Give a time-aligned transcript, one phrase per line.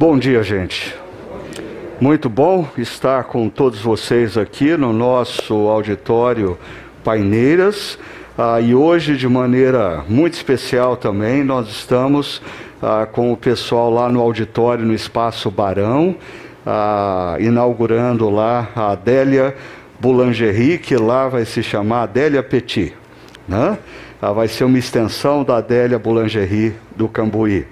[0.00, 0.96] Bom dia, gente.
[2.00, 6.56] Muito bom estar com todos vocês aqui no nosso auditório
[7.04, 7.98] Paineiras.
[8.38, 12.40] Ah, e hoje, de maneira muito especial também, nós estamos
[12.82, 16.16] ah, com o pessoal lá no auditório, no Espaço Barão,
[16.64, 19.54] ah, inaugurando lá a Adélia
[20.00, 22.94] Boulangerie, que lá vai se chamar Adélia Petit.
[23.46, 23.76] Né?
[24.22, 27.66] Ah, vai ser uma extensão da Adélia Boulangerie do Cambuí.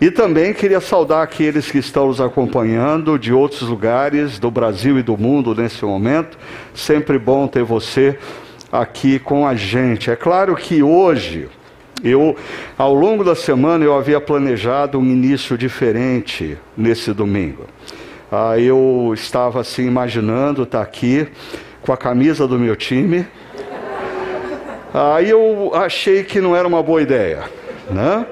[0.00, 5.02] E também queria saudar aqueles que estão nos acompanhando de outros lugares do Brasil e
[5.02, 6.36] do mundo nesse momento.
[6.74, 8.18] Sempre bom ter você
[8.72, 10.10] aqui com a gente.
[10.10, 11.48] É claro que hoje,
[12.02, 12.36] eu,
[12.76, 17.66] ao longo da semana, eu havia planejado um início diferente nesse domingo.
[18.32, 21.28] Ah, eu estava assim imaginando estar aqui
[21.82, 23.26] com a camisa do meu time.
[24.92, 27.44] Aí eu achei que não era uma boa ideia,
[27.90, 28.26] né?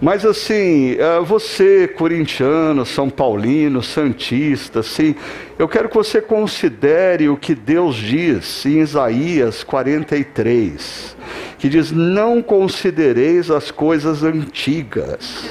[0.00, 5.14] Mas assim, eh, você, corintiano, São Paulino, Santista, assim,
[5.58, 11.16] eu quero que você considere o que Deus diz em Isaías 43,
[11.58, 15.48] que diz: Não considereis as coisas antigas.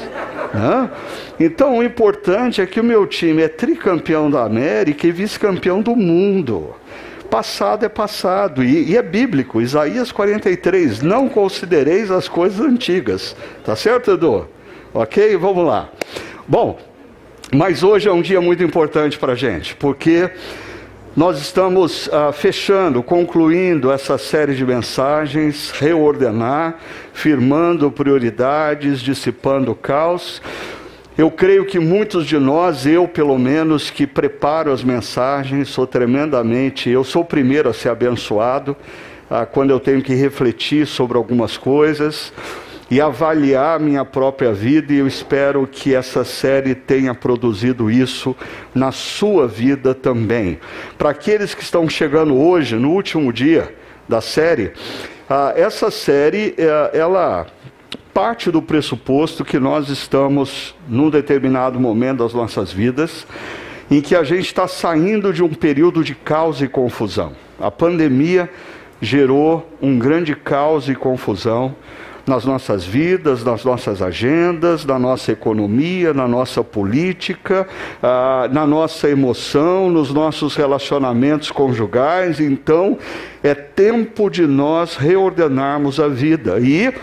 [0.53, 0.89] Né?
[1.39, 5.95] Então, o importante é que o meu time é tricampeão da América e vice-campeão do
[5.95, 6.75] mundo
[7.33, 13.35] passado é passado, e, e, é bíblico, Isaías 43, não considereis as coisas antigas.
[13.65, 14.47] Tá certo, Edu?
[14.93, 15.35] Ok?
[15.37, 15.89] Vamos lá.
[16.47, 16.77] Bom,
[17.51, 20.29] mas hoje é um dia muito importante para a gente, porque
[21.15, 26.75] nós estamos ah, fechando, concluindo essa série de mensagens, reordenar,
[27.13, 30.39] firmando prioridades, dissipando o caos.
[31.15, 36.89] Eu creio que muitos de nós, eu pelo menos, que preparo as mensagens, sou tremendamente,
[36.89, 38.75] eu sou o primeiro a ser abençoado
[39.29, 42.33] ah, quando eu tenho que refletir sobre algumas coisas
[42.89, 48.35] e avaliar minha própria vida, e eu espero que essa série tenha produzido isso
[48.73, 50.59] na sua vida também.
[50.97, 53.71] Para aqueles que estão chegando hoje, no último dia
[54.09, 54.71] da série,
[55.29, 57.45] ah, essa série, eh, ela
[58.13, 63.25] parte do pressuposto que nós estamos num determinado momento das nossas vidas
[63.89, 67.33] em que a gente está saindo de um período de caos e confusão.
[67.59, 68.49] A pandemia
[69.01, 71.75] gerou um grande caos e confusão
[72.25, 77.67] nas nossas vidas, nas nossas agendas, na nossa economia, na nossa política,
[78.01, 82.39] ah, na nossa emoção, nos nossos relacionamentos conjugais.
[82.39, 82.97] Então,
[83.43, 86.59] é tempo de nós reordenarmos a vida.
[86.59, 86.93] E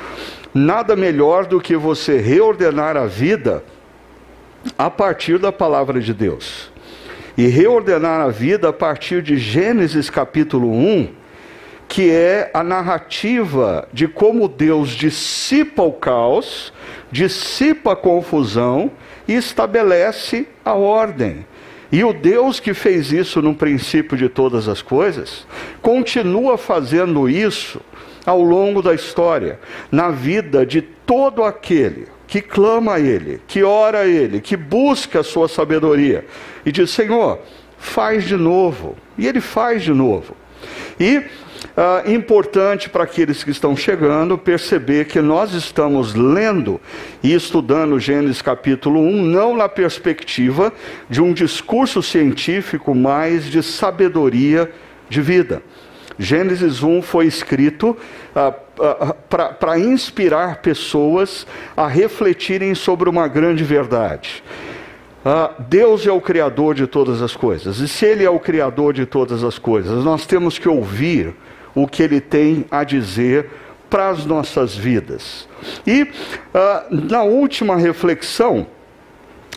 [0.54, 3.62] nada melhor do que você reordenar a vida
[4.76, 6.70] a partir da palavra de Deus.
[7.36, 11.08] E reordenar a vida a partir de Gênesis capítulo 1,
[11.88, 16.72] que é a narrativa de como Deus dissipa o caos,
[17.10, 18.90] dissipa a confusão
[19.26, 21.46] e estabelece a ordem.
[21.92, 25.46] E o Deus que fez isso no princípio de todas as coisas,
[25.82, 27.80] continua fazendo isso
[28.30, 29.58] ao longo da história,
[29.90, 35.20] na vida de todo aquele que clama a Ele, que ora a Ele, que busca
[35.20, 36.24] a sua sabedoria
[36.64, 37.40] e diz: Senhor,
[37.76, 38.96] faz de novo.
[39.18, 40.36] E Ele faz de novo.
[40.98, 41.24] E
[41.76, 46.80] ah, importante para aqueles que estão chegando perceber que nós estamos lendo
[47.22, 50.72] e estudando Gênesis capítulo 1, não na perspectiva
[51.08, 54.70] de um discurso científico, mas de sabedoria
[55.08, 55.62] de vida.
[56.20, 57.96] Gênesis 1 foi escrito
[58.36, 59.14] ah, ah,
[59.58, 64.44] para inspirar pessoas a refletirem sobre uma grande verdade.
[65.24, 68.92] Ah, Deus é o Criador de todas as coisas, e se Ele é o Criador
[68.92, 71.34] de todas as coisas, nós temos que ouvir
[71.74, 73.48] o que Ele tem a dizer
[73.88, 75.48] para as nossas vidas.
[75.86, 76.06] E
[76.90, 78.66] na última reflexão,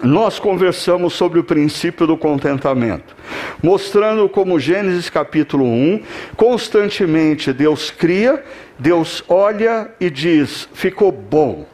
[0.04, 3.16] nós conversamos sobre o princípio do contentamento,
[3.62, 6.02] mostrando como Gênesis capítulo 1,
[6.36, 8.44] constantemente Deus cria,
[8.78, 11.66] Deus olha e diz: ficou bom.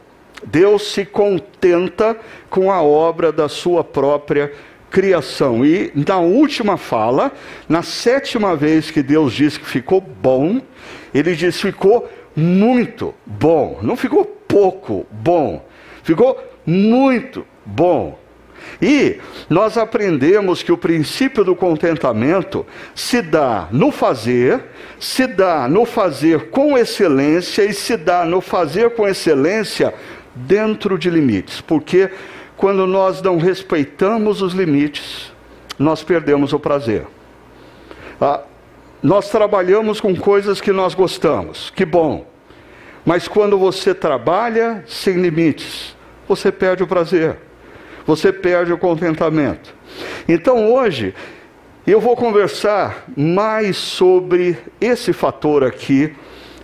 [0.46, 2.16] Deus se contenta
[2.48, 4.50] com a obra da sua própria
[4.90, 5.66] criação.
[5.66, 7.30] E na última fala,
[7.68, 10.60] na sétima vez que Deus diz que ficou bom,
[11.12, 13.80] ele diz: ficou muito bom.
[13.82, 15.66] Não ficou pouco bom,
[16.02, 18.18] ficou muito bom.
[18.80, 19.18] E
[19.48, 24.62] nós aprendemos que o princípio do contentamento se dá no fazer,
[24.98, 29.94] se dá no fazer com excelência e se dá no fazer com excelência
[30.34, 31.60] dentro de limites.
[31.60, 32.10] Porque
[32.56, 35.32] quando nós não respeitamos os limites,
[35.78, 37.06] nós perdemos o prazer.
[38.20, 38.42] Ah,
[39.02, 42.26] nós trabalhamos com coisas que nós gostamos, que bom.
[43.04, 45.96] Mas quando você trabalha sem limites,
[46.28, 47.49] você perde o prazer.
[48.10, 49.72] Você perde o contentamento.
[50.28, 51.14] Então hoje
[51.86, 56.12] eu vou conversar mais sobre esse fator aqui,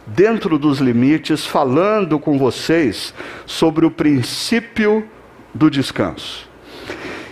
[0.05, 3.15] dentro dos limites, falando com vocês
[3.45, 5.09] sobre o princípio
[5.55, 6.49] do descanso.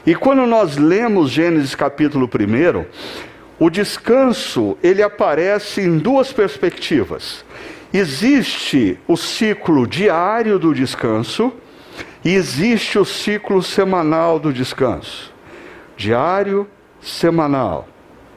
[0.06, 2.84] E quando nós lemos Gênesis capítulo 1,
[3.58, 7.44] o descanso, ele aparece em duas perspectivas.
[7.93, 11.52] Existe o ciclo diário do descanso
[12.25, 15.32] e existe o ciclo semanal do descanso.
[15.97, 16.67] Diário,
[17.00, 17.87] semanal.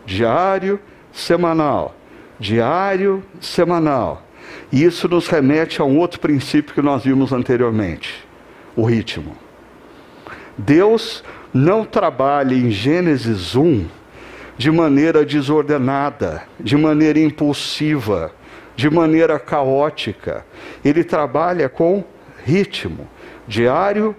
[0.06, 0.80] Diário,
[1.12, 1.96] semanal.
[2.40, 4.24] Diário, semanal.
[4.72, 8.28] E isso nos remete a um outro princípio que nós vimos anteriormente:
[8.76, 9.36] o ritmo.
[10.58, 11.24] Deus
[11.54, 13.86] não trabalha em Gênesis 1
[14.58, 18.32] de maneira desordenada, de maneira impulsiva,
[18.76, 20.46] de maneira caótica.
[20.84, 22.04] Ele trabalha com
[22.44, 23.08] ritmo,
[23.48, 24.16] diário,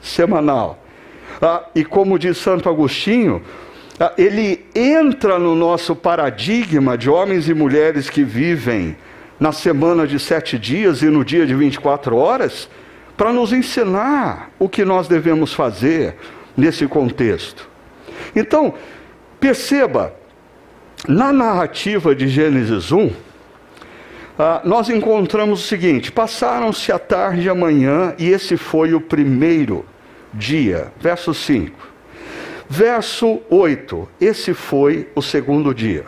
[0.00, 0.82] semanal.
[1.40, 3.42] Ah, e como diz Santo Agostinho,
[3.98, 8.96] ah, ele entra no nosso paradigma de homens e mulheres que vivem
[9.38, 12.68] na semana de sete dias e no dia de 24 horas,
[13.16, 16.16] para nos ensinar o que nós devemos fazer
[16.56, 17.68] nesse contexto.
[18.34, 18.74] Então,
[19.38, 20.14] perceba,
[21.08, 23.10] na narrativa de Gênesis 1,
[24.40, 29.00] ah, nós encontramos o seguinte: passaram-se a tarde e a manhã, e esse foi o
[29.00, 29.84] primeiro
[30.32, 30.92] dia.
[30.98, 31.90] Verso 5.
[32.68, 36.04] Verso 8, esse foi o segundo dia.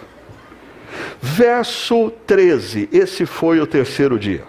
[1.20, 4.44] Verso 13, esse foi o terceiro dia.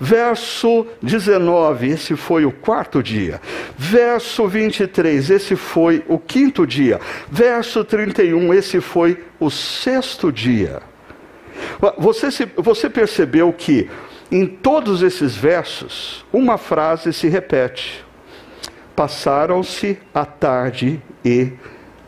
[0.00, 3.40] Verso 19, esse foi o quarto dia.
[3.76, 7.00] Verso 23, esse foi o quinto dia.
[7.30, 10.80] Verso 31, esse foi o sexto dia.
[11.98, 13.90] Você, se, você percebeu que
[14.30, 18.04] em todos esses versos, uma frase se repete:
[18.94, 21.52] Passaram-se a tarde e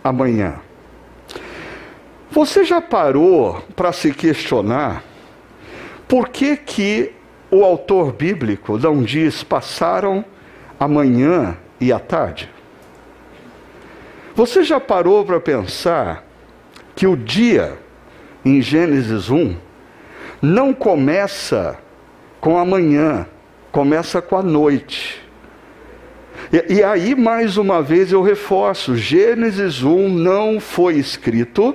[0.02, 0.56] a manhã.
[2.30, 5.02] Você já parou para se questionar
[6.10, 7.12] por que, que
[7.52, 10.24] o autor bíblico não diz passaram
[10.78, 12.50] a manhã e a tarde?
[14.34, 16.24] Você já parou para pensar
[16.96, 17.78] que o dia,
[18.44, 19.56] em Gênesis 1,
[20.40, 21.78] não começa
[22.40, 23.26] com a manhã,
[23.70, 25.22] começa com a noite.
[26.52, 31.74] E, e aí, mais uma vez, eu reforço: Gênesis 1 não foi escrito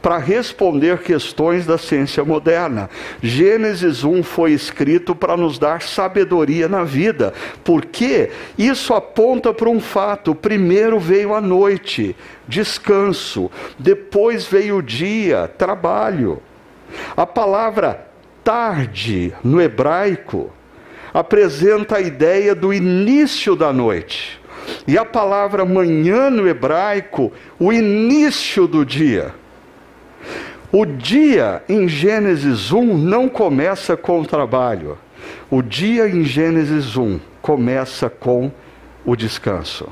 [0.00, 2.88] para responder questões da ciência moderna.
[3.22, 7.32] Gênesis 1 foi escrito para nos dar sabedoria na vida,
[7.62, 12.16] porque isso aponta para um fato: primeiro veio a noite,
[12.46, 16.42] descanso, depois veio o dia, trabalho.
[17.16, 18.06] A palavra
[18.42, 20.52] tarde no hebraico
[21.12, 24.40] apresenta a ideia do início da noite.
[24.86, 29.34] E a palavra manhã no hebraico, o início do dia.
[30.76, 34.98] O dia em Gênesis 1 não começa com o trabalho.
[35.48, 38.50] O dia em Gênesis 1 começa com
[39.04, 39.86] o descanso.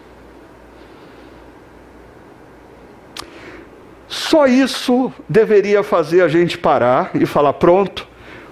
[4.09, 8.09] Só isso deveria fazer a gente parar e falar: pronto,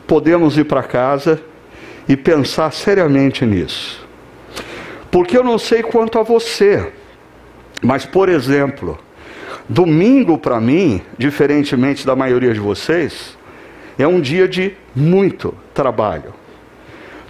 [0.06, 1.42] podemos ir para casa
[2.08, 4.06] e pensar seriamente nisso.
[5.10, 6.92] Porque eu não sei quanto a você,
[7.82, 8.96] mas, por exemplo,
[9.70, 13.38] Domingo, para mim, diferentemente da maioria de vocês,
[13.96, 16.34] é um dia de muito trabalho.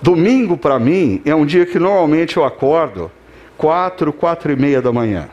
[0.00, 3.12] Domingo, para mim, é um dia que normalmente eu acordo
[3.58, 5.28] quatro, quatro e meia da manhã.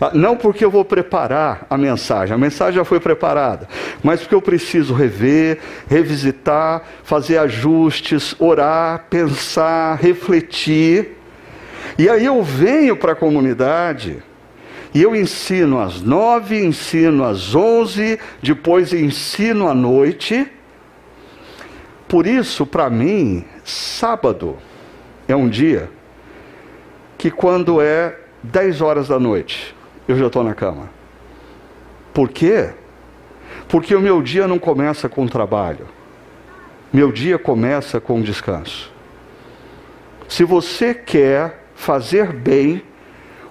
[0.00, 3.68] Ah, não porque eu vou preparar a mensagem, a mensagem já foi preparada,
[4.02, 11.18] mas porque eu preciso rever, revisitar, fazer ajustes, orar, pensar, refletir.
[11.98, 14.22] E aí eu venho para a comunidade
[14.94, 20.46] e eu ensino às nove, ensino às onze, depois ensino à noite.
[22.06, 24.58] Por isso, para mim, sábado
[25.26, 25.90] é um dia
[27.16, 29.74] que quando é dez horas da noite,
[30.06, 30.90] eu já estou na cama.
[32.12, 32.70] Por quê?
[33.68, 35.86] Porque o meu dia não começa com trabalho.
[36.92, 38.92] Meu dia começa com descanso.
[40.28, 42.82] Se você quer fazer bem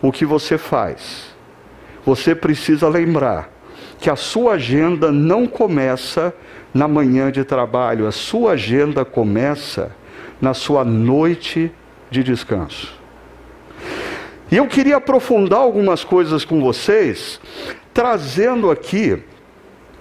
[0.01, 1.30] o que você faz,
[2.05, 3.49] você precisa lembrar
[3.99, 6.33] que a sua agenda não começa
[6.73, 9.95] na manhã de trabalho, a sua agenda começa
[10.39, 11.71] na sua noite
[12.09, 12.93] de descanso.
[14.51, 17.39] E eu queria aprofundar algumas coisas com vocês,
[17.93, 19.21] trazendo aqui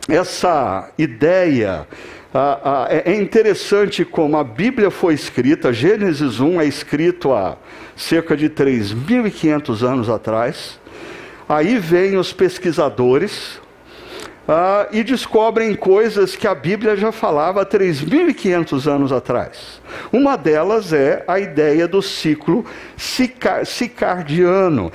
[0.09, 1.87] essa ideia
[2.33, 7.57] Ah, ah, é, é interessante como a Bíblia foi escrita, Gênesis 1 é escrito há
[7.97, 10.80] cerca de 3.500 anos atrás.
[11.51, 13.61] Aí vêm os pesquisadores
[14.49, 19.83] ah, e descobrem coisas que a Bíblia já falava há 3.500 anos atrás.
[20.13, 22.65] Uma delas é a ideia do ciclo
[23.65, 24.93] cicardiano,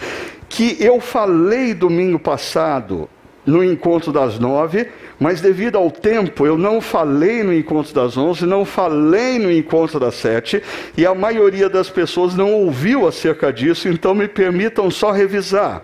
[0.47, 3.09] que eu falei domingo passado
[3.45, 4.87] no encontro das nove,
[5.19, 9.99] mas devido ao tempo eu não falei no encontro das onze, não falei no encontro
[9.99, 10.63] das sete,
[10.95, 15.83] e a maioria das pessoas não ouviu acerca disso, então me permitam só revisar.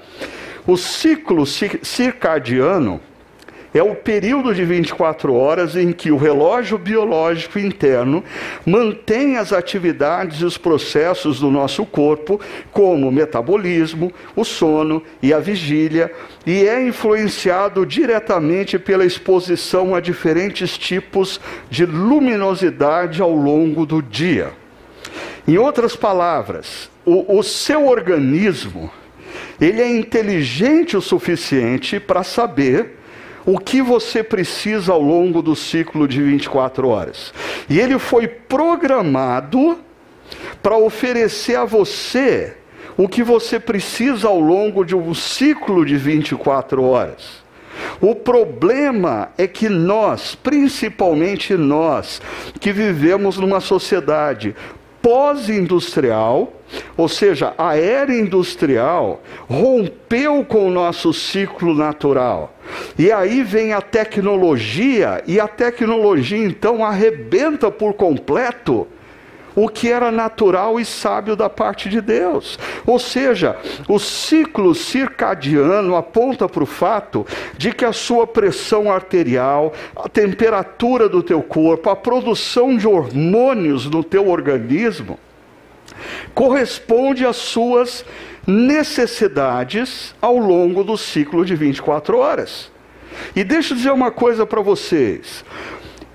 [0.68, 3.02] O ciclo circadiano
[3.74, 8.24] é o período de 24 horas em que o relógio biológico interno
[8.66, 12.40] mantém as atividades e os processos do nosso corpo,
[12.72, 16.12] como o metabolismo, o sono e a vigília,
[16.46, 21.40] e é influenciado diretamente pela exposição a diferentes tipos
[21.70, 24.52] de luminosidade ao longo do dia.
[25.48, 28.92] Em outras palavras, o, o seu organismo
[29.60, 32.98] ele é inteligente o suficiente para saber
[33.46, 37.34] o que você precisa ao longo do ciclo de 24 horas.
[37.70, 39.80] E ele foi programado
[40.62, 42.56] para oferecer a você
[42.98, 47.42] o que você precisa ao longo de um ciclo de 24 horas.
[48.00, 52.22] O problema é que nós, principalmente nós,
[52.60, 54.56] que vivemos numa sociedade
[55.02, 56.54] pós-industrial,
[56.96, 62.56] ou seja, a era industrial rompeu com o nosso ciclo natural.
[62.98, 68.88] E aí vem a tecnologia, e a tecnologia então arrebenta por completo
[69.56, 72.58] o que era natural e sábio da parte de Deus.
[72.86, 77.26] Ou seja, o ciclo circadiano aponta para o fato
[77.58, 83.86] de que a sua pressão arterial, a temperatura do teu corpo, a produção de hormônios
[83.86, 85.20] no teu organismo,
[86.34, 88.06] corresponde às suas
[88.48, 92.72] necessidades ao longo do ciclo de 24 horas.
[93.36, 95.44] E deixa eu dizer uma coisa para vocês.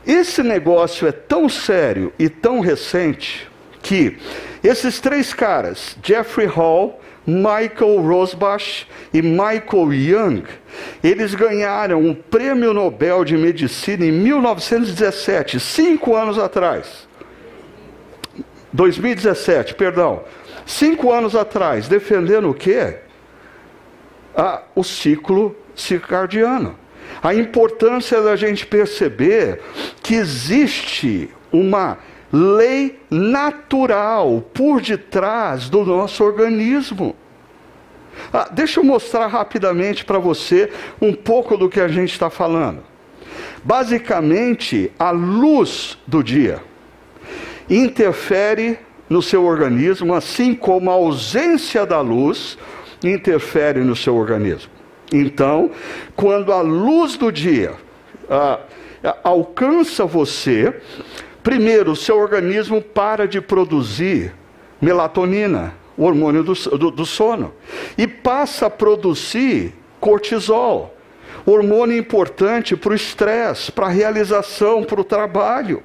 [0.06, 3.50] Esse negócio é tão sério e tão recente
[3.82, 4.16] que
[4.62, 10.44] esses três caras, Jeffrey Hall, Michael Rosbach e Michael Young,
[11.02, 17.08] eles ganharam o Prêmio Nobel de Medicina em 1917, cinco anos atrás.
[18.72, 20.22] 2017, perdão.
[20.64, 22.98] Cinco anos atrás, defendendo o quê?
[24.36, 26.76] Ah, o ciclo circadiano.
[27.22, 29.60] A importância da gente perceber
[30.02, 31.98] que existe uma
[32.32, 37.16] lei natural por detrás do nosso organismo.
[38.32, 40.70] Ah, deixa eu mostrar rapidamente para você
[41.00, 42.82] um pouco do que a gente está falando.
[43.62, 46.62] Basicamente, a luz do dia
[47.68, 52.56] interfere no seu organismo, assim como a ausência da luz
[53.02, 54.75] interfere no seu organismo.
[55.12, 55.70] Então,
[56.14, 57.75] quando a luz do dia
[58.28, 58.58] ah,
[59.22, 60.75] alcança você,
[61.42, 64.32] primeiro, o seu organismo para de produzir
[64.80, 67.52] melatonina, o hormônio do, do, do sono,
[67.96, 70.94] e passa a produzir cortisol,
[71.44, 75.82] hormônio importante para o estresse, para a realização, para o trabalho.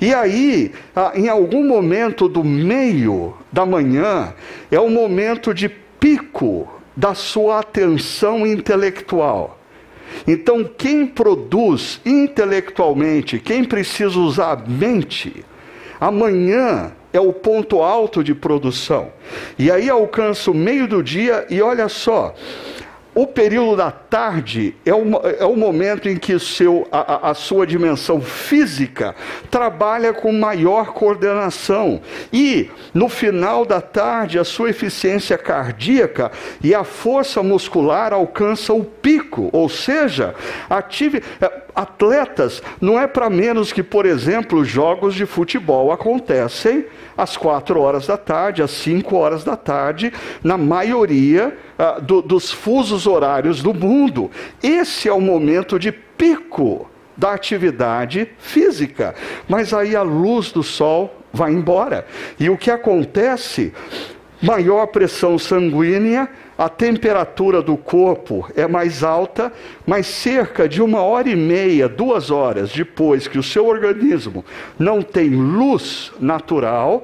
[0.00, 0.72] E aí,
[1.14, 4.34] em algum momento do meio da manhã,
[4.70, 9.58] é o momento de pico da sua atenção intelectual.
[10.26, 15.44] Então, quem produz intelectualmente, quem precisa usar a mente,
[16.00, 19.12] amanhã é o ponto alto de produção.
[19.58, 22.34] E aí alcança o meio do dia e olha só,
[23.16, 25.04] o período da tarde é o,
[25.40, 29.14] é o momento em que seu, a, a, sua dimensão física
[29.50, 32.02] trabalha com maior coordenação.
[32.30, 36.30] E, no final da tarde, a sua eficiência cardíaca
[36.62, 39.48] e a força muscular alcançam o pico.
[39.50, 40.34] Ou seja,
[40.68, 47.36] ative, é, atletas não é para menos que, por exemplo, jogos de futebol acontecem às
[47.36, 50.10] quatro horas da tarde, às cinco horas da tarde,
[50.42, 54.30] na maioria ah, do, dos fusos horários do mundo.
[54.62, 59.14] Esse é o momento de pico da atividade física.
[59.46, 62.06] Mas aí a luz do sol vai embora.
[62.40, 63.72] E o que acontece?
[64.42, 69.52] Maior pressão sanguínea, a temperatura do corpo é mais alta,
[69.86, 74.42] mas cerca de uma hora e meia, duas horas depois que o seu organismo
[74.78, 77.02] não tem luz natural,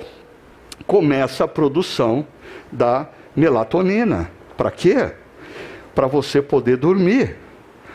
[0.86, 2.26] começa a produção
[2.70, 3.06] da
[3.36, 4.30] melatonina.
[4.56, 5.12] Para quê?
[5.94, 7.36] Para você poder dormir.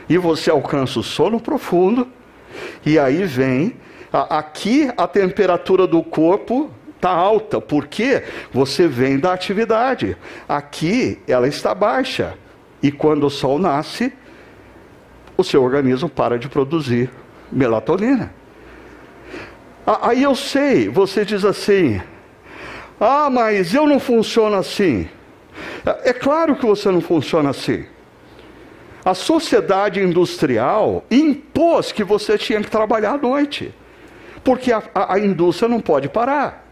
[0.09, 2.07] E você alcança o sono profundo
[2.85, 3.75] E aí vem,
[4.11, 10.17] aqui a temperatura do corpo está alta, porque você vem da atividade.
[10.49, 12.33] Aqui ela está baixa.
[12.83, 14.11] E quando o sol nasce,
[15.37, 17.09] o seu organismo para de produzir
[17.51, 18.33] melatonina.
[20.01, 22.01] Aí eu sei, você diz assim:
[22.99, 25.07] ah, mas eu não funciono assim.
[26.03, 27.85] É claro que você não funciona assim.
[29.05, 33.73] A sociedade industrial impôs que você tinha que trabalhar à noite,
[34.43, 36.66] porque a, a, a indústria não pode parar.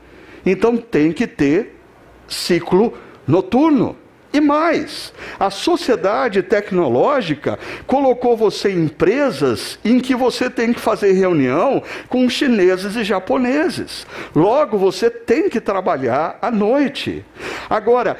[0.45, 1.79] Então tem que ter
[2.27, 2.93] ciclo
[3.27, 3.97] noturno.
[4.33, 11.13] E mais, a sociedade tecnológica colocou você em empresas em que você tem que fazer
[11.13, 14.05] reunião com chineses e japoneses.
[14.35, 17.23] Logo, você tem que trabalhar à noite.
[17.69, 18.17] Agora,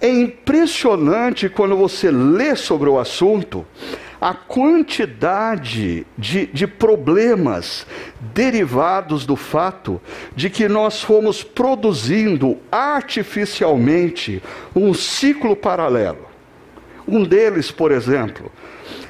[0.00, 3.66] é impressionante quando você lê sobre o assunto
[4.20, 7.86] a quantidade de, de problemas
[8.34, 10.00] derivados do fato
[10.34, 14.42] de que nós fomos produzindo artificialmente
[14.74, 16.26] um ciclo paralelo.
[17.06, 18.50] Um deles, por exemplo,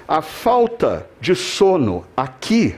[0.06, 2.76] a falta de sono aqui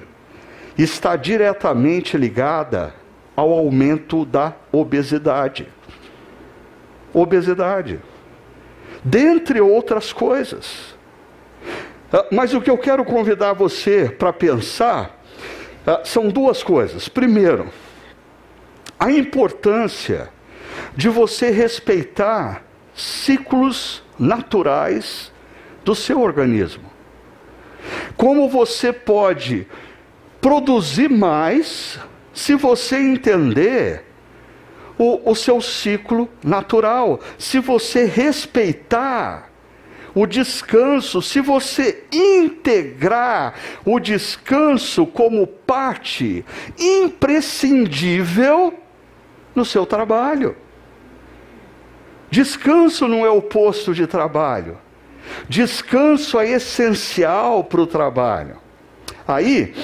[0.78, 2.94] está diretamente ligada
[3.36, 5.68] ao aumento da obesidade.
[7.12, 8.00] Obesidade.
[9.04, 10.99] Dentre outras coisas.
[12.12, 15.20] Ah, mas o que eu quero convidar você para pensar
[15.86, 17.08] ah, são duas coisas.
[17.08, 17.70] Primeiro,
[18.98, 20.28] a importância
[20.94, 22.62] de você respeitar
[22.94, 25.32] ciclos naturais
[25.84, 26.90] do seu organismo.
[28.16, 29.66] Como você pode
[30.40, 31.98] produzir mais
[32.32, 34.04] se você entender
[34.98, 39.49] o, o seu ciclo natural, se você respeitar
[40.14, 46.44] o descanso, se você integrar o descanso como parte
[46.78, 48.74] imprescindível
[49.54, 50.56] no seu trabalho.
[52.30, 54.78] Descanso não é oposto de trabalho.
[55.48, 58.56] Descanso é essencial para o trabalho.
[59.26, 59.74] Aí,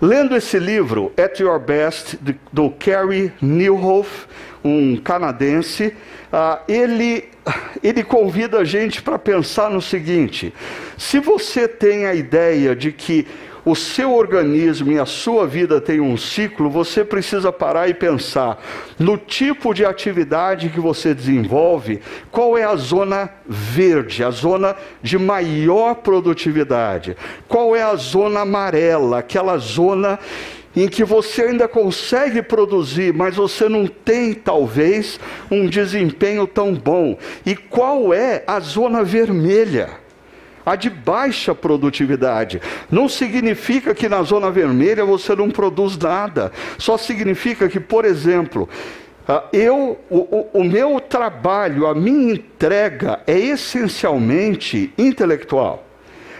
[0.00, 2.18] lendo esse livro, At Your Best,
[2.52, 4.26] do Carrie Newhoff,
[4.64, 5.96] um canadense,
[6.32, 7.31] uh, ele
[7.82, 10.52] ele convida a gente para pensar no seguinte:
[10.96, 13.26] se você tem a ideia de que
[13.64, 18.60] o seu organismo e a sua vida têm um ciclo, você precisa parar e pensar
[18.98, 22.00] no tipo de atividade que você desenvolve,
[22.30, 29.18] qual é a zona verde, a zona de maior produtividade, qual é a zona amarela,
[29.18, 30.18] aquela zona
[30.74, 37.16] em que você ainda consegue produzir, mas você não tem, talvez, um desempenho tão bom.
[37.44, 39.90] E qual é a zona vermelha?
[40.64, 42.62] A de baixa produtividade.
[42.90, 46.52] Não significa que na zona vermelha você não produz nada.
[46.78, 48.68] Só significa que, por exemplo,
[49.26, 55.84] ah, eu, o, o, meu trabalho, a minha entrega é essencialmente intelectual.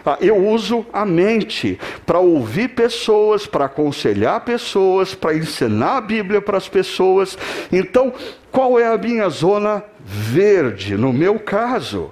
[0.04, 6.42] Ah, eu uso a mente para ouvir pessoas, para aconselhar pessoas, para ensinar a Bíblia
[6.42, 7.38] para as pessoas.
[7.70, 8.12] Então,
[8.50, 10.96] qual é a minha zona verde?
[10.96, 12.10] No meu caso,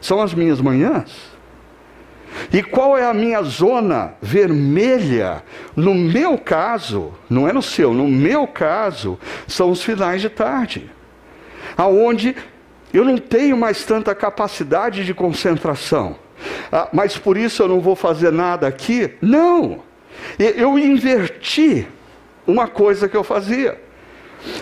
[0.00, 1.32] são as minhas manhãs.
[2.52, 5.42] E qual é a minha zona vermelha?
[5.76, 10.90] No meu caso, não é no seu, no meu caso, são os finais de tarde,
[11.76, 12.34] aonde
[12.92, 16.21] eu não tenho mais tanta capacidade de concentração.
[16.70, 19.14] Ah, mas por isso eu não vou fazer nada aqui?
[19.20, 19.82] Não.
[20.38, 21.86] Eu inverti
[22.46, 23.80] uma coisa que eu fazia.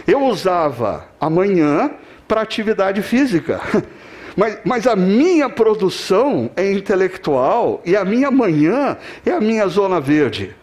[0.06, 1.90] Eu usava a manhã
[2.26, 3.60] para atividade física.
[4.36, 10.00] Mas, mas, a minha produção é intelectual e a minha manhã é a minha zona
[10.00, 10.54] verde.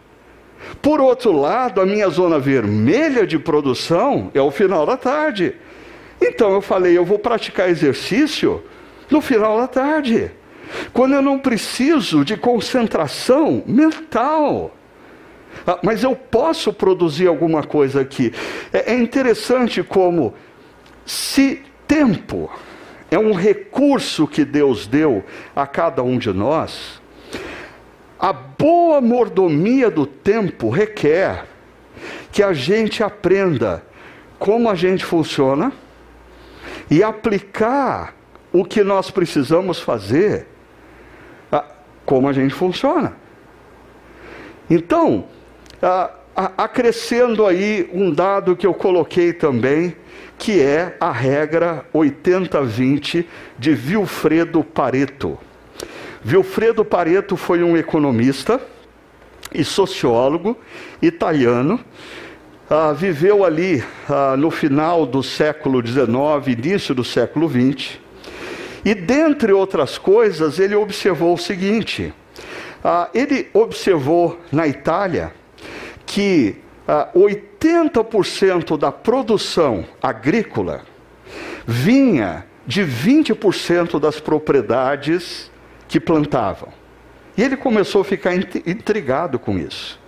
[0.80, 5.54] Por outro lado, a minha zona vermelha de produção é o final da tarde.
[6.20, 8.64] Então eu falei, eu vou praticar exercício
[9.10, 10.32] no final da tarde
[10.92, 14.74] quando eu não preciso de concentração mental.
[15.66, 18.32] Ah, mas eu posso produzir alguma coisa aqui.
[18.72, 20.34] É, é interessante como,
[21.04, 22.50] se tempo
[23.10, 25.24] é um recurso que Deus deu
[25.56, 27.00] a cada um de nós,
[28.18, 31.46] a boa mordomia do tempo requer
[32.30, 33.82] que a gente aprenda
[34.38, 35.72] como a gente funciona
[36.90, 38.14] e aplicar
[38.52, 40.46] o que nós precisamos fazer
[42.08, 43.12] como a gente funciona.
[44.70, 45.26] Então,
[46.34, 49.94] acrescendo aí um dado que eu coloquei também,
[50.38, 53.26] que é a regra 80-20
[53.58, 55.38] de Vilfredo Pareto.
[56.24, 58.58] Vilfredo Pareto foi um economista
[59.52, 60.56] e sociólogo
[61.02, 61.78] italiano.
[62.70, 68.07] Ah, viveu ali ah, no final do século XIX, início do século XX.
[68.88, 72.10] E dentre outras coisas, ele observou o seguinte:
[72.82, 75.30] ah, ele observou na Itália
[76.06, 76.56] que
[77.14, 80.86] 80% da produção agrícola
[81.66, 85.50] vinha de 20% das propriedades
[85.86, 86.70] que plantavam.
[87.36, 90.00] E ele começou a ficar intrigado com isso.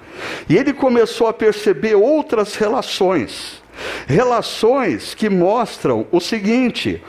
[0.49, 3.60] E ele começou a perceber outras relações.
[4.07, 7.03] Relações que mostram o seguinte: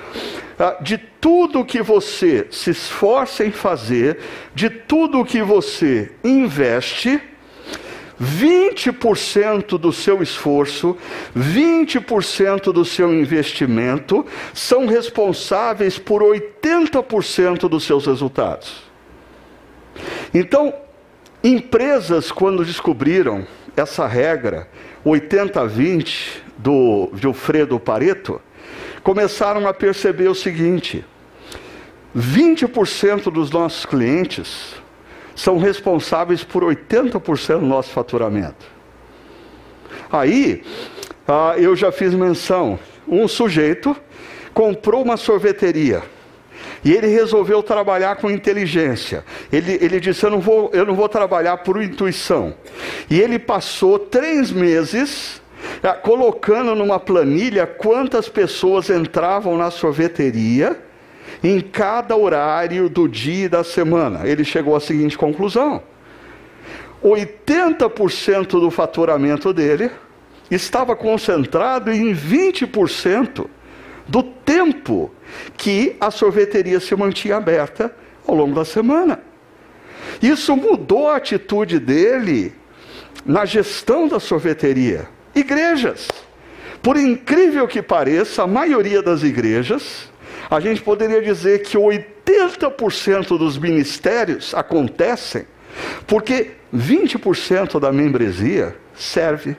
[0.60, 4.20] ah, de tudo que você se esforça em fazer,
[4.54, 7.22] de tudo que você investe,
[8.22, 10.96] 20% do seu esforço,
[11.36, 18.84] 20% do seu investimento são responsáveis por 80% dos seus resultados.
[20.32, 20.74] Então,
[21.44, 24.68] empresas, quando descobriram essa regra,
[25.06, 28.42] 80-20 do Gilfredo Pareto,
[29.04, 31.06] começaram a perceber o seguinte:
[32.16, 34.76] 20% dos nossos clientes
[35.36, 38.66] são responsáveis por 80% do nosso faturamento.
[40.12, 40.64] Aí,
[41.28, 43.96] ah, eu já fiz menção: um sujeito
[44.54, 46.04] comprou uma sorveteria.
[46.84, 49.24] E ele resolveu trabalhar com inteligência.
[49.52, 52.54] Ele, ele disse: eu não, vou, eu não vou trabalhar por intuição.
[53.10, 55.42] E ele passou três meses
[55.84, 60.80] ah, colocando numa planilha quantas pessoas entravam na sorveteria
[61.44, 64.28] em cada horário do dia e da semana.
[64.28, 65.84] Ele chegou à seguinte conclusão:
[67.04, 69.92] 80% do faturamento dele
[70.50, 73.46] estava concentrado em 20%
[74.12, 75.10] do tempo
[75.56, 77.96] que a sorveteria se mantinha aberta
[78.28, 79.22] ao longo da semana.
[80.22, 82.54] Isso mudou a atitude dele
[83.26, 85.08] na gestão da sorveteria.
[85.34, 86.10] Igrejas.
[86.84, 90.12] Por incrível que pareça, a maioria das igrejas
[90.50, 95.46] a gente poderia dizer que 80% dos ministérios acontecem
[96.06, 99.56] porque 20% da membresia serve.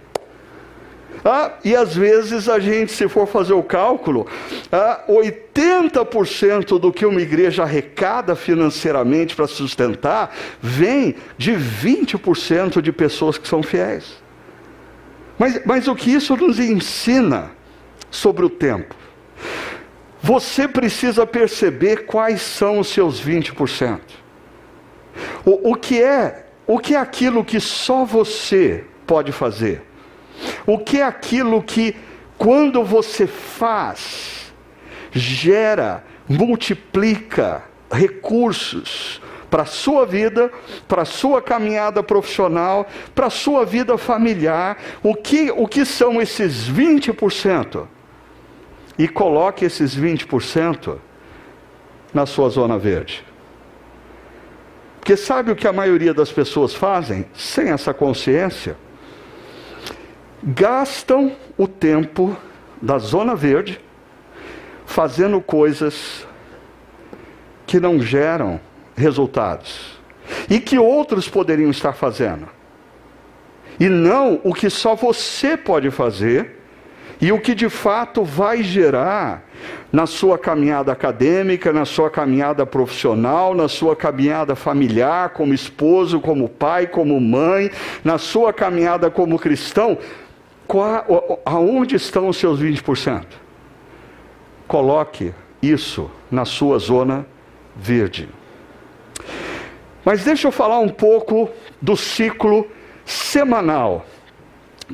[1.24, 4.26] Ah, e às vezes a gente, se for fazer o cálculo,
[4.72, 13.38] ah, 80% do que uma igreja arrecada financeiramente para sustentar vem de 20% de pessoas
[13.38, 14.20] que são fiéis.
[15.38, 17.52] Mas, mas o que isso nos ensina
[18.10, 18.94] sobre o tempo?
[20.20, 24.00] Você precisa perceber quais são os seus 20%.
[25.44, 29.91] O, o, que é, o que é aquilo que só você pode fazer?
[30.66, 31.96] O que é aquilo que,
[32.38, 34.52] quando você faz,
[35.10, 39.20] gera, multiplica recursos
[39.50, 40.50] para a sua vida,
[40.88, 44.78] para a sua caminhada profissional, para a sua vida familiar?
[45.02, 47.86] O que, o que são esses 20%?
[48.98, 50.98] e coloque esses 20%
[52.12, 53.24] na sua zona verde.
[55.00, 58.76] Porque sabe o que a maioria das pessoas fazem sem essa consciência?
[60.42, 62.36] Gastam o tempo
[62.80, 63.80] da zona verde
[64.84, 66.26] fazendo coisas
[67.66, 68.60] que não geram
[68.96, 69.98] resultados
[70.50, 72.48] e que outros poderiam estar fazendo.
[73.78, 76.58] E não o que só você pode fazer
[77.20, 79.44] e o que de fato vai gerar
[79.92, 86.48] na sua caminhada acadêmica, na sua caminhada profissional, na sua caminhada familiar, como esposo, como
[86.48, 87.70] pai, como mãe,
[88.02, 89.96] na sua caminhada como cristão,
[90.72, 93.26] qual, aonde estão os seus 20%?
[94.66, 97.26] Coloque isso na sua zona
[97.76, 98.26] verde.
[100.02, 102.66] Mas deixa eu falar um pouco do ciclo
[103.04, 104.06] semanal.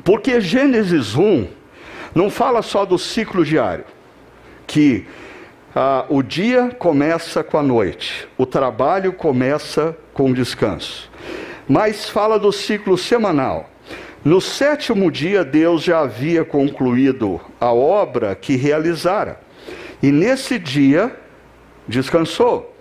[0.03, 1.47] Porque Gênesis 1
[2.13, 3.85] não fala só do ciclo diário,
[4.67, 5.07] que
[5.73, 11.09] ah, o dia começa com a noite, o trabalho começa com o descanso,
[11.69, 13.69] mas fala do ciclo semanal.
[14.23, 19.39] No sétimo dia, Deus já havia concluído a obra que realizara,
[20.03, 21.15] e nesse dia
[21.87, 22.75] descansou.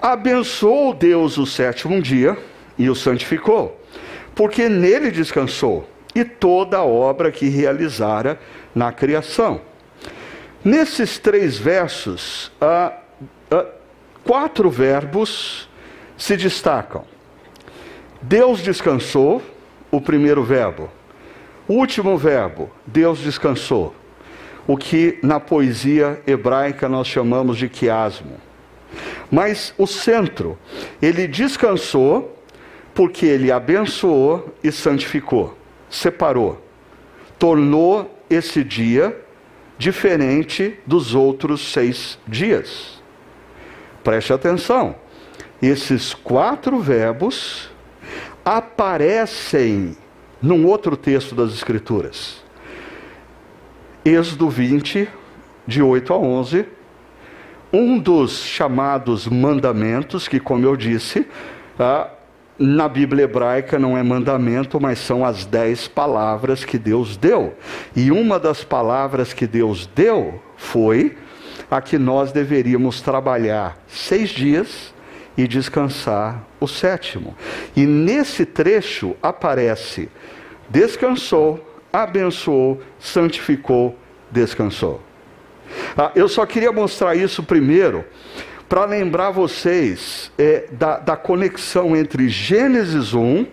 [0.00, 2.38] Abençoou Deus o sétimo dia
[2.78, 3.78] e o santificou,
[4.34, 8.38] porque nele descansou e toda a obra que realizara
[8.74, 9.60] na criação.
[10.64, 12.52] Nesses três versos,
[14.24, 15.68] quatro verbos
[16.16, 17.04] se destacam.
[18.22, 19.42] Deus descansou,
[19.90, 20.90] o primeiro verbo.
[21.66, 23.94] O último verbo, Deus descansou.
[24.66, 28.36] O que na poesia hebraica nós chamamos de quiasmo.
[29.30, 30.58] Mas o centro,
[31.00, 32.36] ele descansou
[32.94, 35.56] porque ele abençoou e santificou,
[35.88, 36.60] separou,
[37.38, 39.16] tornou esse dia
[39.78, 43.00] diferente dos outros seis dias.
[44.02, 44.94] Preste atenção,
[45.62, 47.69] esses quatro verbos
[48.44, 49.96] aparecem
[50.40, 52.42] num outro texto das Escrituras.
[54.04, 55.08] Êxodo 20,
[55.66, 56.66] de 8 a 11,
[57.72, 61.26] um dos chamados mandamentos, que, como eu disse,
[61.78, 62.08] ah,
[62.58, 67.54] na Bíblia hebraica não é mandamento, mas são as dez palavras que Deus deu.
[67.94, 71.16] E uma das palavras que Deus deu foi
[71.70, 74.92] a que nós deveríamos trabalhar seis dias
[75.42, 77.34] e descansar o sétimo.
[77.74, 80.08] E nesse trecho aparece:
[80.68, 83.96] descansou, abençoou, santificou,
[84.30, 85.00] descansou.
[85.96, 88.04] Ah, eu só queria mostrar isso primeiro
[88.68, 93.46] para lembrar vocês é, da, da conexão entre Gênesis 1,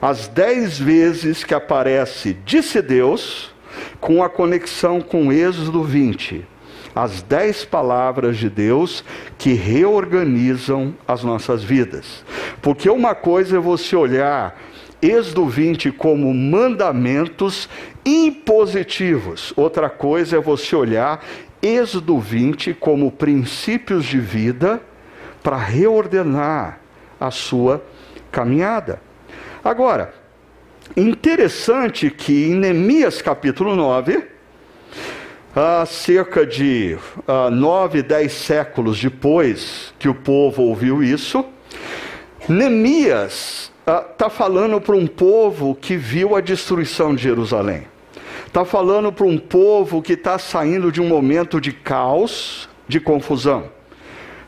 [0.00, 3.54] as dez vezes que aparece disse Deus,
[4.00, 6.46] com a conexão com Êxodo 20
[6.94, 9.04] as dez palavras de Deus
[9.38, 12.24] que reorganizam as nossas vidas.
[12.60, 14.58] Porque uma coisa é você olhar
[15.02, 17.68] Êxodo 20 como mandamentos
[18.04, 21.24] impositivos, outra coisa é você olhar
[21.62, 24.80] Êxodo 20 como princípios de vida
[25.42, 26.80] para reordenar
[27.18, 27.82] a sua
[28.30, 29.00] caminhada.
[29.62, 30.14] Agora,
[30.96, 34.26] interessante que em Neemias capítulo 9,
[35.54, 41.44] há cerca de uh, nove, dez séculos depois que o povo ouviu isso,
[42.48, 43.72] Neemias
[44.12, 47.86] está uh, falando para um povo que viu a destruição de Jerusalém.
[48.46, 53.70] Está falando para um povo que está saindo de um momento de caos, de confusão.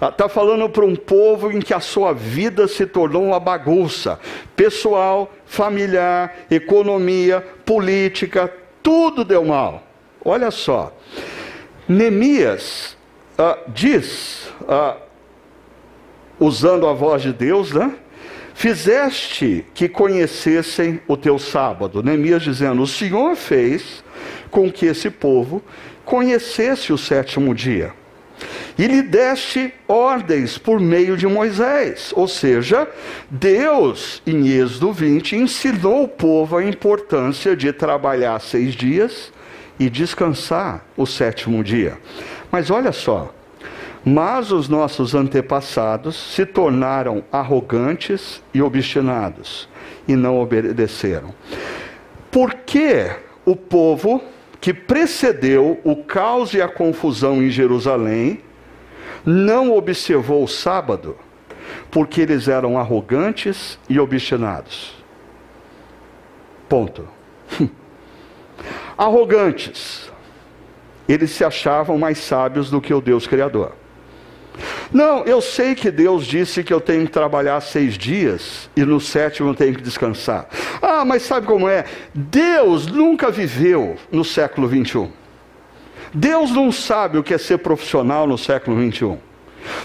[0.01, 4.19] Está ah, falando para um povo em que a sua vida se tornou uma bagunça
[4.57, 9.85] pessoal, familiar, economia, política, tudo deu mal.
[10.25, 10.97] Olha só,
[11.89, 12.97] Neemias
[13.39, 14.97] uh, diz, uh,
[16.39, 17.95] usando a voz de Deus, né?
[18.55, 22.03] Fizeste que conhecessem o teu sábado.
[22.03, 24.05] Neemias dizendo: O Senhor fez
[24.51, 25.63] com que esse povo
[26.05, 27.93] conhecesse o sétimo dia.
[28.79, 32.13] E lhe deste ordens por meio de Moisés.
[32.15, 32.89] Ou seja,
[33.31, 39.33] Deus, em Êxodo 20, ensinou o povo a importância de trabalhar seis dias
[39.79, 41.99] e descansar o sétimo dia.
[42.51, 43.33] Mas olha só,
[44.05, 49.69] mas os nossos antepassados se tornaram arrogantes e obstinados
[50.07, 51.33] e não obedeceram.
[52.31, 53.11] Por que
[53.45, 54.23] o povo
[54.61, 58.41] que precedeu o caos e a confusão em Jerusalém
[59.25, 61.17] não observou o sábado?
[61.91, 64.95] Porque eles eram arrogantes e obstinados.
[66.69, 67.07] Ponto.
[69.03, 70.11] arrogantes.
[71.09, 73.73] Eles se achavam mais sábios do que o Deus Criador.
[74.93, 79.01] Não, eu sei que Deus disse que eu tenho que trabalhar seis dias e no
[79.01, 80.49] sétimo tenho que descansar.
[80.81, 81.85] Ah, mas sabe como é?
[82.15, 85.11] Deus nunca viveu no século 21.
[86.15, 89.19] Deus não sabe o que é ser profissional no século 21.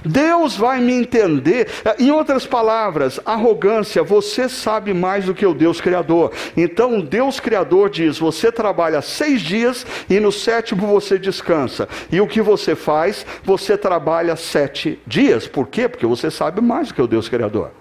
[0.03, 1.67] Deus vai me entender.
[1.99, 6.31] Em outras palavras, arrogância, você sabe mais do que o Deus Criador.
[6.55, 11.87] Então, o Deus Criador diz: você trabalha seis dias e no sétimo você descansa.
[12.11, 13.25] E o que você faz?
[13.43, 15.47] Você trabalha sete dias.
[15.47, 15.87] Por quê?
[15.87, 17.71] Porque você sabe mais do que o Deus Criador.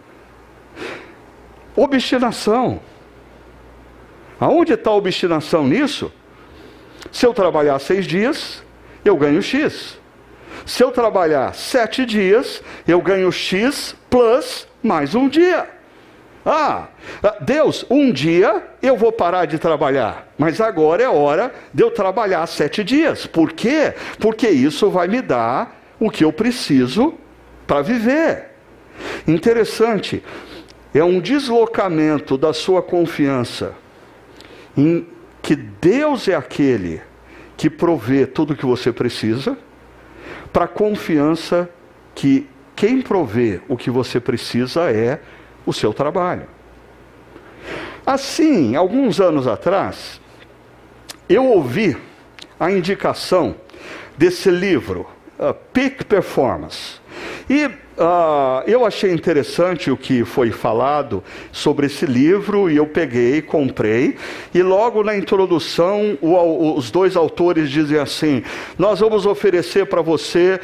[1.75, 2.81] Obstinação.
[4.39, 6.13] Aonde está a obstinação nisso?
[7.11, 8.63] Se eu trabalhar seis dias,
[9.05, 9.99] eu ganho X.
[10.65, 15.69] Se eu trabalhar sete dias, eu ganho X plus mais um dia.
[16.49, 16.87] Ah,
[17.41, 22.47] Deus, um dia eu vou parar de trabalhar, mas agora é hora de eu trabalhar
[22.47, 23.27] sete dias.
[23.27, 23.93] Por quê?
[24.21, 27.15] Porque isso vai me dar o que eu preciso
[27.67, 28.51] para viver.
[29.27, 30.23] Interessante,
[30.95, 33.75] é um deslocamento da sua confiança
[34.77, 35.07] em
[35.43, 37.03] que Deus é aquele
[37.57, 39.59] que provê tudo o que você precisa
[40.53, 41.69] para a confiança
[42.15, 45.21] que quem provê o que você precisa é
[45.65, 46.47] o seu trabalho.
[48.05, 50.21] Assim, alguns anos atrás,
[51.29, 51.97] eu ouvi
[52.59, 53.57] a indicação
[54.17, 55.07] desse livro,
[55.39, 57.01] uh, Peak Performance.
[57.49, 63.41] E uh, eu achei interessante o que foi falado sobre esse livro e eu peguei,
[63.43, 64.17] comprei.
[64.55, 68.43] E logo na introdução, o, os dois autores dizem assim:
[68.79, 70.61] Nós vamos oferecer para você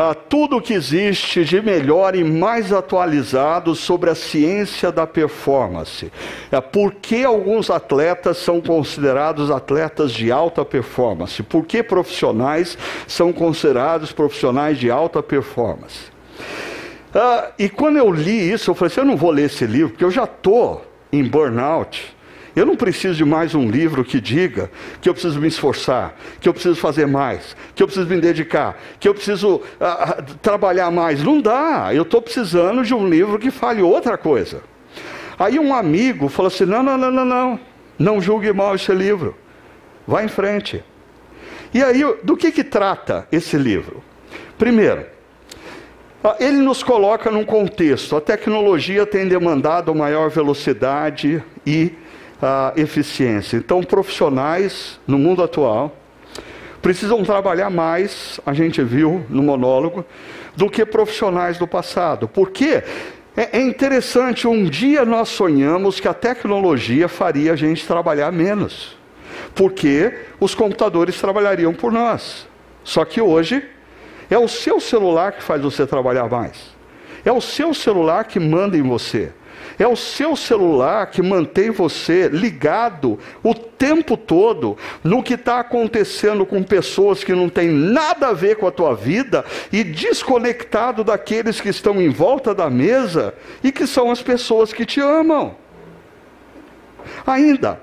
[0.00, 6.12] ah, tudo o que existe de melhor e mais atualizado sobre a ciência da performance.
[6.52, 11.42] É, por que alguns atletas são considerados atletas de alta performance?
[11.42, 16.12] Por que profissionais são considerados profissionais de alta performance?
[17.12, 19.90] Ah, e quando eu li isso, eu falei assim: eu não vou ler esse livro,
[19.90, 22.16] porque eu já estou em burnout.
[22.58, 24.68] Eu não preciso de mais um livro que diga
[25.00, 28.76] que eu preciso me esforçar, que eu preciso fazer mais, que eu preciso me dedicar,
[28.98, 31.22] que eu preciso uh, trabalhar mais.
[31.22, 31.94] Não dá.
[31.94, 34.60] Eu estou precisando de um livro que fale outra coisa.
[35.38, 37.60] Aí um amigo falou assim: não, não, não, não, não.
[37.96, 39.36] Não julgue mal esse livro.
[40.04, 40.82] Vá em frente.
[41.72, 44.02] E aí, do que, que trata esse livro?
[44.58, 45.06] Primeiro,
[46.24, 48.16] ah, ele nos coloca num contexto.
[48.16, 51.92] A tecnologia tem demandado maior velocidade e
[52.40, 53.56] a eficiência.
[53.56, 55.96] Então, profissionais no mundo atual
[56.80, 60.04] precisam trabalhar mais, a gente viu no monólogo,
[60.56, 62.28] do que profissionais do passado.
[62.28, 62.82] Por quê?
[63.36, 68.96] É, é interessante, um dia nós sonhamos que a tecnologia faria a gente trabalhar menos,
[69.54, 72.48] porque os computadores trabalhariam por nós.
[72.82, 73.62] Só que hoje
[74.30, 76.76] é o seu celular que faz você trabalhar mais.
[77.24, 79.32] É o seu celular que manda em você.
[79.78, 86.44] É o seu celular que mantém você ligado o tempo todo no que está acontecendo
[86.44, 91.60] com pessoas que não têm nada a ver com a tua vida e desconectado daqueles
[91.60, 95.54] que estão em volta da mesa e que são as pessoas que te amam.
[97.24, 97.80] Ainda,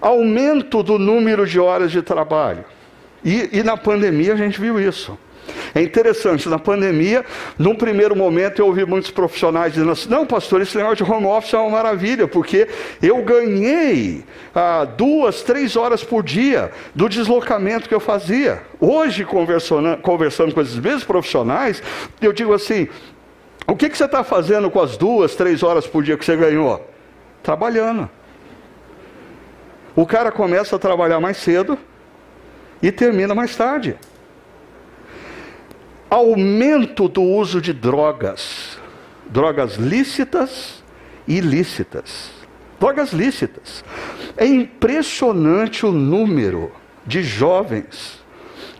[0.00, 2.64] aumento do número de horas de trabalho.
[3.22, 5.18] E, e na pandemia a gente viu isso.
[5.74, 7.24] É interessante, na pandemia,
[7.58, 11.26] num primeiro momento eu ouvi muitos profissionais dizendo assim, não pastor, esse negócio de home
[11.26, 12.68] office é uma maravilha, porque
[13.02, 14.24] eu ganhei
[14.54, 18.62] ah, duas, três horas por dia do deslocamento que eu fazia.
[18.78, 21.82] Hoje, conversando, conversando com esses mesmos profissionais,
[22.20, 22.88] eu digo assim,
[23.66, 26.36] o que, que você está fazendo com as duas, três horas por dia que você
[26.36, 26.86] ganhou?
[27.42, 28.08] Trabalhando.
[29.96, 31.78] O cara começa a trabalhar mais cedo
[32.82, 33.96] e termina mais tarde
[36.12, 38.78] aumento do uso de drogas,
[39.30, 40.84] drogas lícitas
[41.26, 42.30] e ilícitas.
[42.78, 43.82] Drogas lícitas.
[44.36, 46.70] É impressionante o número
[47.06, 48.22] de jovens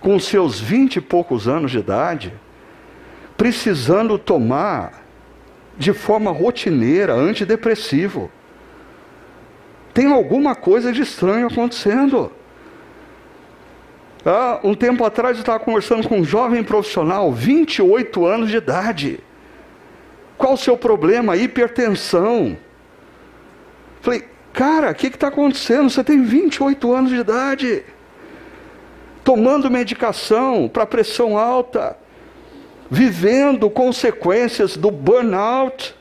[0.00, 2.34] com seus vinte e poucos anos de idade
[3.34, 5.02] precisando tomar
[5.78, 8.30] de forma rotineira antidepressivo.
[9.94, 12.30] Tem alguma coisa de estranho acontecendo.
[14.24, 19.20] Ah, um tempo atrás eu estava conversando com um jovem profissional, 28 anos de idade.
[20.38, 21.36] Qual o seu problema?
[21.36, 22.56] Hipertensão.
[24.00, 25.90] Falei, cara, o que está acontecendo?
[25.90, 27.84] Você tem 28 anos de idade.
[29.24, 31.96] Tomando medicação para pressão alta,
[32.90, 35.96] vivendo consequências do burnout,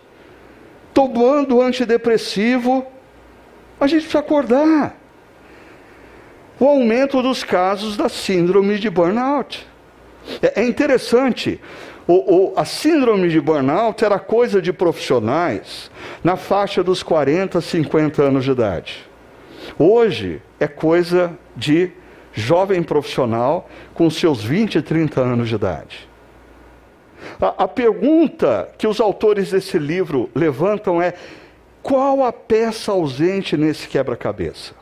[0.93, 2.85] tomando antidepressivo.
[3.79, 5.00] A gente precisa acordar
[6.61, 9.67] o aumento dos casos da síndrome de burnout.
[10.43, 11.59] É, é interessante,
[12.07, 15.89] o, o, a síndrome de burnout era coisa de profissionais
[16.23, 19.09] na faixa dos 40, 50 anos de idade.
[19.79, 21.89] Hoje é coisa de
[22.31, 26.07] jovem profissional com seus 20, 30 anos de idade.
[27.41, 31.15] A, a pergunta que os autores desse livro levantam é:
[31.81, 34.80] qual a peça ausente nesse quebra-cabeça?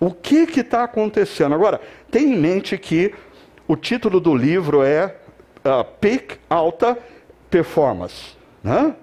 [0.00, 1.54] O que está acontecendo?
[1.54, 1.80] Agora,
[2.10, 3.12] tenha em mente que
[3.66, 5.16] o título do livro é
[5.64, 6.96] uh, Peak Alta
[7.50, 8.36] Performance.
[8.62, 8.94] Né?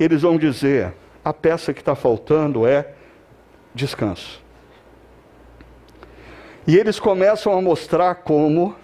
[0.00, 2.88] Eles vão dizer: a peça que está faltando é
[3.74, 4.42] descanso.
[6.66, 8.74] E eles começam a mostrar como,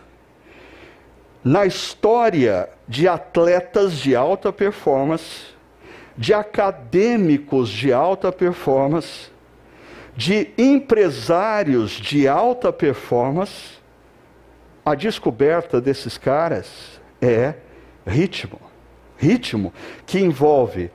[1.42, 5.46] na história de atletas de alta performance,
[6.16, 9.29] de acadêmicos de alta performance,
[10.20, 13.78] de empresários de alta performance,
[14.84, 17.54] a descoberta desses caras é
[18.06, 18.60] ritmo.
[19.16, 19.72] Ritmo
[20.04, 20.90] que envolve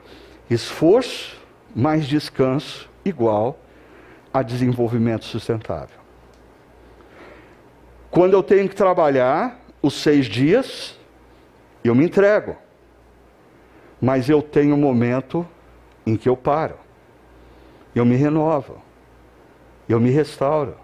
[0.48, 1.42] esforço
[1.74, 3.58] mais descanso igual
[4.32, 5.98] a desenvolvimento sustentável.
[8.08, 10.96] Quando eu tenho que trabalhar os seis dias,
[11.82, 12.56] eu me entrego.
[14.00, 15.44] Mas eu tenho um momento
[16.06, 16.76] em que eu paro.
[17.92, 18.85] Eu me renovo
[19.88, 20.76] eu me restauro.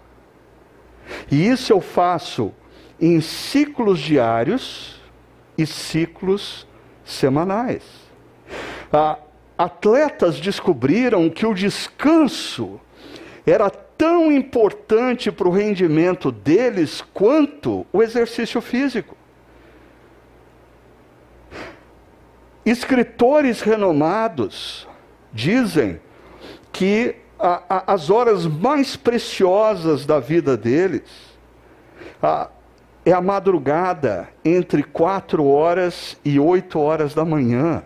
[1.29, 2.53] E isso eu faço
[2.99, 5.01] em ciclos diários
[5.57, 6.67] e ciclos
[7.03, 7.83] semanais.
[8.91, 9.17] Ah,
[9.57, 12.79] atletas descobriram que o descanso
[13.45, 19.17] era tão importante para o rendimento deles quanto o exercício físico.
[22.65, 24.87] escritores renomados
[25.31, 25.99] dizem
[26.71, 31.03] que a, a, as horas mais preciosas da vida deles
[32.21, 32.49] a,
[33.05, 37.83] é a madrugada entre quatro horas e oito horas da manhã,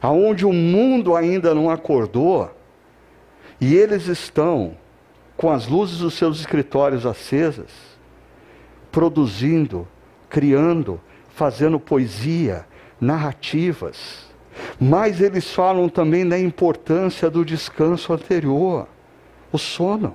[0.00, 2.50] aonde o mundo ainda não acordou
[3.60, 4.74] e eles estão
[5.36, 7.70] com as luzes dos seus escritórios acesas,
[8.90, 9.86] produzindo,
[10.30, 10.98] criando,
[11.34, 12.66] fazendo poesia,
[12.98, 14.26] narrativas.
[14.78, 18.86] Mas eles falam também da importância do descanso anterior,
[19.50, 20.14] o sono.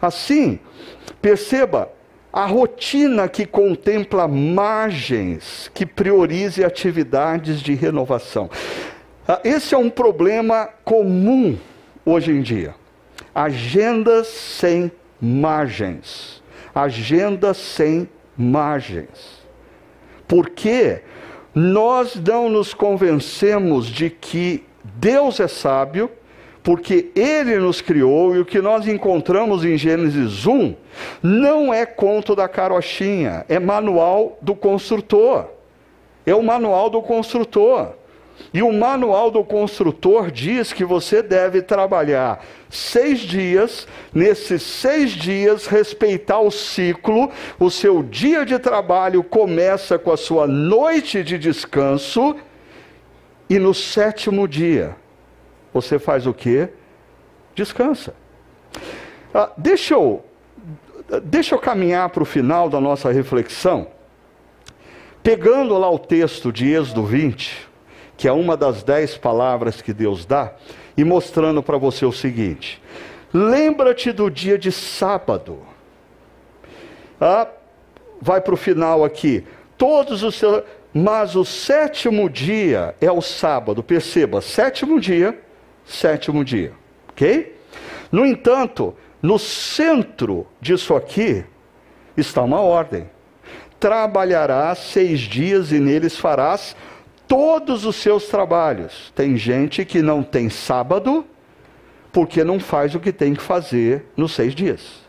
[0.00, 0.58] Assim,
[1.20, 1.90] perceba,
[2.32, 8.48] a rotina que contempla margens, que priorize atividades de renovação.
[9.28, 11.58] Ah, esse é um problema comum
[12.06, 12.74] hoje em dia.
[13.34, 14.90] Agendas sem
[15.20, 16.42] margens.
[16.74, 19.42] Agendas sem margens.
[20.26, 21.02] Porque
[21.54, 26.10] nós não nos convencemos de que Deus é sábio,
[26.62, 30.74] porque Ele nos criou e o que nós encontramos em Gênesis 1
[31.22, 35.46] não é conto da carochinha, é manual do construtor.
[36.24, 37.94] É o manual do construtor.
[38.52, 45.66] E o manual do construtor diz que você deve trabalhar seis dias, nesses seis dias
[45.66, 52.36] respeitar o ciclo, o seu dia de trabalho começa com a sua noite de descanso,
[53.48, 54.96] e no sétimo dia
[55.72, 56.68] você faz o que?
[57.54, 58.14] Descansa.
[59.34, 60.22] Ah, deixa, eu,
[61.22, 63.88] deixa eu caminhar para o final da nossa reflexão,
[65.22, 67.71] pegando lá o texto de Êxodo 20
[68.22, 70.52] que é uma das dez palavras que Deus dá,
[70.96, 72.80] e mostrando para você o seguinte:
[73.34, 75.58] lembra-te do dia de sábado.
[77.20, 77.48] Ah,
[78.20, 79.44] vai para o final aqui.
[79.76, 80.62] Todos os seus.
[80.94, 83.82] Mas o sétimo dia é o sábado.
[83.82, 85.36] Perceba, sétimo dia,
[85.84, 86.74] sétimo dia.
[87.08, 87.56] Ok?
[88.12, 91.44] No entanto, no centro disso aqui
[92.16, 93.10] está uma ordem.
[93.80, 96.76] Trabalharás seis dias e neles farás
[97.32, 99.10] todos os seus trabalhos.
[99.16, 101.24] Tem gente que não tem sábado
[102.12, 105.00] porque não faz o que tem que fazer nos seis dias.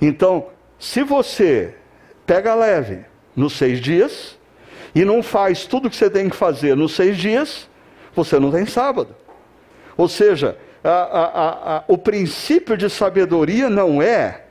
[0.00, 0.46] Então,
[0.78, 1.74] se você
[2.24, 3.04] pega leve
[3.36, 4.38] nos seis dias
[4.94, 7.68] e não faz tudo o que você tem que fazer nos seis dias,
[8.14, 9.14] você não tem sábado.
[9.98, 14.44] Ou seja, a, a, a, o princípio de sabedoria não é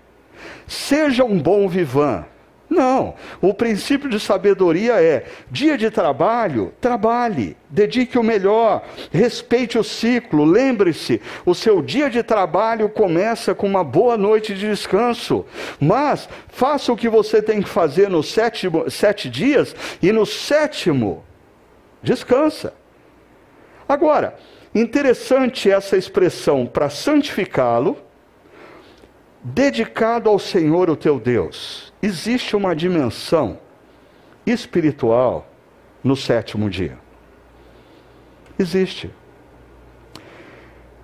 [0.68, 2.24] seja um bom vivan,
[2.72, 3.14] não.
[3.42, 10.46] O princípio de sabedoria é: dia de trabalho, trabalhe, dedique o melhor, respeite o ciclo.
[10.46, 15.46] Lembre-se, o seu dia de trabalho começa com uma boa noite de descanso.
[15.80, 21.26] Mas faça o que você tem que fazer nos sete, sete dias e no sétimo,
[22.02, 22.74] descansa.
[23.88, 24.38] Agora,
[24.74, 27.98] interessante essa expressão para santificá-lo
[29.44, 33.60] dedicado ao Senhor o teu Deus, existe uma dimensão
[34.46, 35.48] espiritual
[36.04, 36.98] no sétimo dia.
[38.58, 39.12] Existe.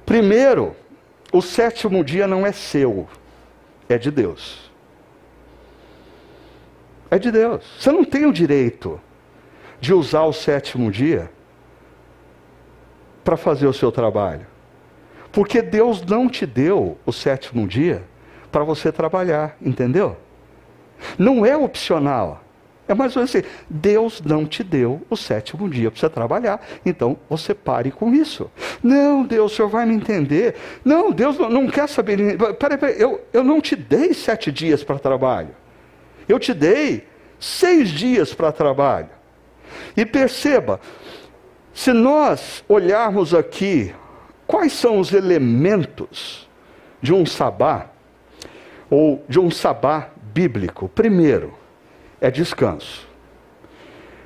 [0.06, 0.76] Primeiro,
[1.32, 3.08] o sétimo dia não é seu,
[3.88, 4.72] é de Deus.
[7.10, 7.64] É de Deus.
[7.80, 9.00] Você não tem o direito
[9.80, 11.32] de usar o sétimo dia
[13.24, 14.48] para fazer o seu trabalho.
[15.32, 18.04] Porque Deus não te deu o sétimo dia
[18.52, 20.18] para você trabalhar, entendeu?
[21.18, 22.44] Não é opcional.
[22.88, 26.66] É mais ou menos assim: Deus não te deu o sétimo dia para você trabalhar,
[26.86, 28.50] então você pare com isso.
[28.82, 30.56] Não, Deus, o senhor vai me entender.
[30.86, 32.38] Não, Deus não, não quer saber.
[32.58, 35.50] Peraí, peraí, eu, eu não te dei sete dias para trabalho.
[36.28, 37.06] Eu te dei
[37.40, 39.10] seis dias para trabalho.
[39.96, 40.80] E perceba,
[41.74, 43.94] se nós olharmos aqui,
[44.46, 46.48] quais são os elementos
[47.02, 47.90] de um sabá?
[48.90, 50.88] ou de um sabá bíblico.
[50.88, 51.52] Primeiro,
[52.22, 53.08] é descanso.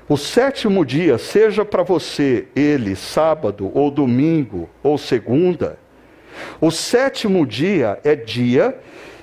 [0.09, 5.80] O sétimo dia, seja para você ele sábado ou domingo ou segunda,
[6.59, 8.78] o sétimo dia é dia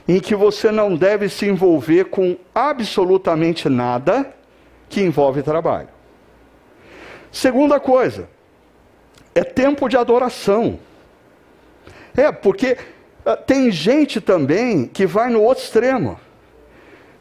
[0.07, 4.35] em que você não deve se envolver com absolutamente nada
[4.89, 5.91] que envolve trabalho.
[7.31, 8.31] Segunda coisa,
[9.35, 10.79] é tempo de adoração.
[12.17, 12.79] É, porque
[13.27, 16.19] ah, tem gente também que vai no outro extremo.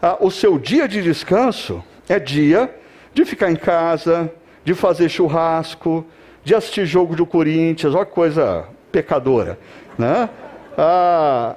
[0.02, 2.74] Ah, o seu dia de descanso é dia
[3.14, 4.32] de ficar em casa,
[4.64, 6.06] de fazer churrasco,
[6.44, 9.58] de assistir jogo do Corinthians, olha coisa pecadora.
[9.98, 10.30] Né?
[10.78, 11.56] Ah,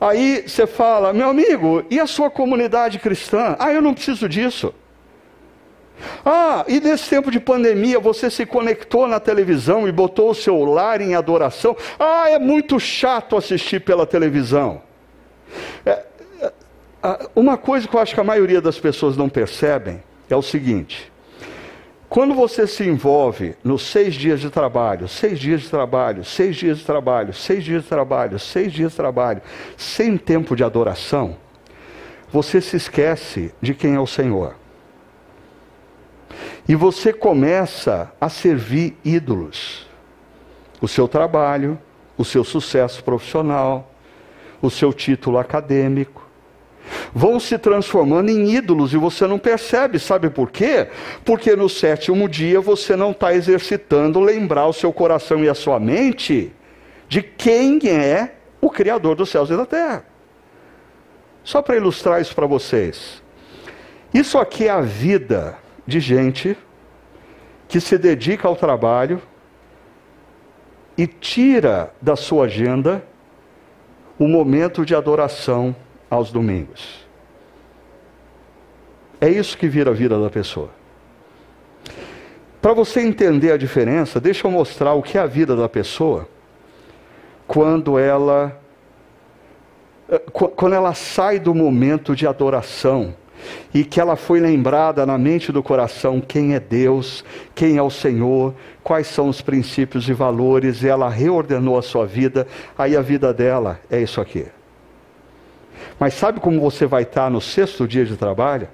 [0.00, 3.56] aí você fala, meu amigo, e a sua comunidade cristã?
[3.58, 4.74] Ah, eu não preciso disso.
[6.24, 10.64] Ah, e nesse tempo de pandemia você se conectou na televisão e botou o seu
[10.64, 11.76] lar em adoração.
[11.98, 14.82] Ah, é muito chato assistir pela televisão.
[15.84, 16.04] É,
[17.34, 21.10] uma coisa que eu acho que a maioria das pessoas não percebem é o seguinte:
[22.08, 26.78] quando você se envolve nos seis dias de trabalho, seis dias de trabalho, seis dias
[26.78, 29.42] de trabalho, seis dias de trabalho, seis dias de trabalho,
[29.76, 31.36] sem tempo de adoração,
[32.32, 34.56] você se esquece de quem é o Senhor.
[36.68, 39.86] E você começa a servir ídolos.
[40.80, 41.78] O seu trabalho,
[42.16, 43.90] o seu sucesso profissional,
[44.60, 46.27] o seu título acadêmico,
[47.14, 49.98] vão se transformando em ídolos e você não percebe.
[49.98, 50.88] Sabe por quê?
[51.24, 55.78] Porque no sétimo dia você não está exercitando lembrar o seu coração e a sua
[55.78, 56.52] mente
[57.08, 60.04] de quem é o Criador dos céus e da terra.
[61.42, 63.22] Só para ilustrar isso para vocês.
[64.12, 66.56] Isso aqui é a vida de gente
[67.68, 69.20] que se dedica ao trabalho
[70.96, 73.04] e tira da sua agenda
[74.18, 75.74] o momento de adoração
[76.10, 77.06] aos domingos.
[79.20, 80.70] É isso que vira a vida da pessoa.
[82.60, 86.28] Para você entender a diferença, deixa eu mostrar o que é a vida da pessoa
[87.46, 88.60] quando ela
[90.08, 93.14] eh, quando ela sai do momento de adoração
[93.72, 97.90] e que ela foi lembrada na mente do coração quem é Deus, quem é o
[97.90, 102.46] Senhor, quais são os princípios e valores, e ela reordenou a sua vida,
[102.76, 104.46] aí a vida dela é isso aqui.
[105.98, 108.68] Mas sabe como você vai estar no sexto dia de trabalho?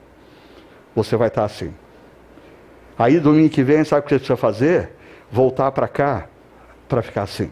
[0.95, 1.73] Você vai estar assim.
[2.99, 4.91] Aí domingo que vem, sabe o que você precisa fazer?
[5.31, 6.29] Voltar para cá
[6.89, 7.51] para ficar assim.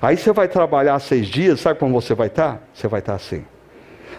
[0.00, 2.62] Aí você vai trabalhar seis dias, sabe como você vai estar?
[2.74, 3.44] Você vai estar assim.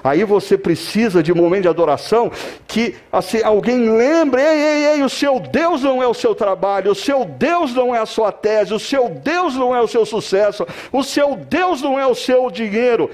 [0.04, 2.32] Aí você precisa de um momento de adoração
[2.68, 6.92] que assim, alguém lembre: ei, ei, ei, o seu Deus não é o seu trabalho,
[6.92, 10.06] o seu Deus não é a sua tese, o seu Deus não é o seu
[10.06, 13.10] sucesso, o seu Deus não é o seu dinheiro.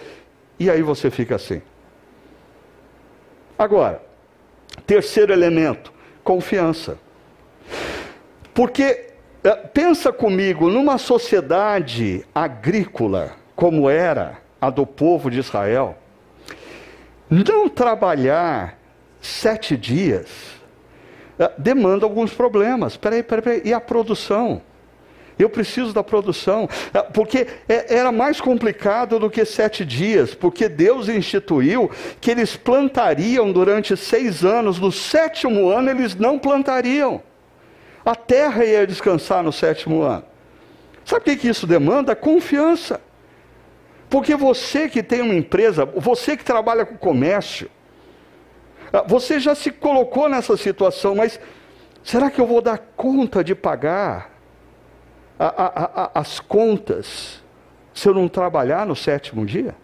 [0.60, 1.62] E aí você fica assim.
[3.58, 4.02] Agora,
[4.86, 5.92] terceiro elemento:
[6.24, 6.98] confiança.
[8.54, 9.08] Porque,
[9.44, 15.98] eh, pensa comigo, numa sociedade agrícola como era a do povo de Israel,
[17.30, 18.78] não trabalhar
[19.20, 20.56] sete dias
[21.38, 22.96] eh, demanda alguns problemas.
[22.98, 23.62] Peraí, peraí, peraí.
[23.66, 24.62] E a produção?
[25.38, 26.70] Eu preciso da produção.
[26.94, 31.90] Eh, porque é, era mais complicado do que sete dias, porque Deus instituiu
[32.22, 37.22] que eles plantariam durante seis anos, no sétimo ano eles não plantariam.
[38.06, 40.24] A terra ia descansar no sétimo ano.
[41.04, 42.16] Sabe o que isso demanda?
[42.16, 43.02] Confiança.
[44.10, 47.70] Porque você que tem uma empresa, você que trabalha com comércio,
[48.94, 51.40] ah, você já se colocou nessa situação, mas
[52.04, 54.35] será que eu vou dar conta de pagar
[55.40, 57.44] a, a, as contas
[57.94, 59.76] se eu não trabalhar no sétimo dia?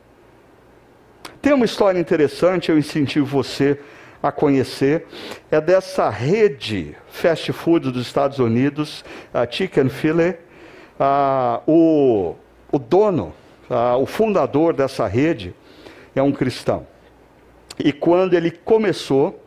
[1.41, 3.79] Tem uma história interessante, eu incentivo você
[4.21, 5.07] a conhecer,
[5.49, 10.37] é dessa rede fast food dos Estados Unidos, a Chicken Filet.
[10.99, 12.35] Ah, o,
[12.71, 13.33] o dono
[13.99, 15.53] o fundador dessa rede
[16.15, 16.85] é um cristão.
[17.79, 19.41] E quando ele começou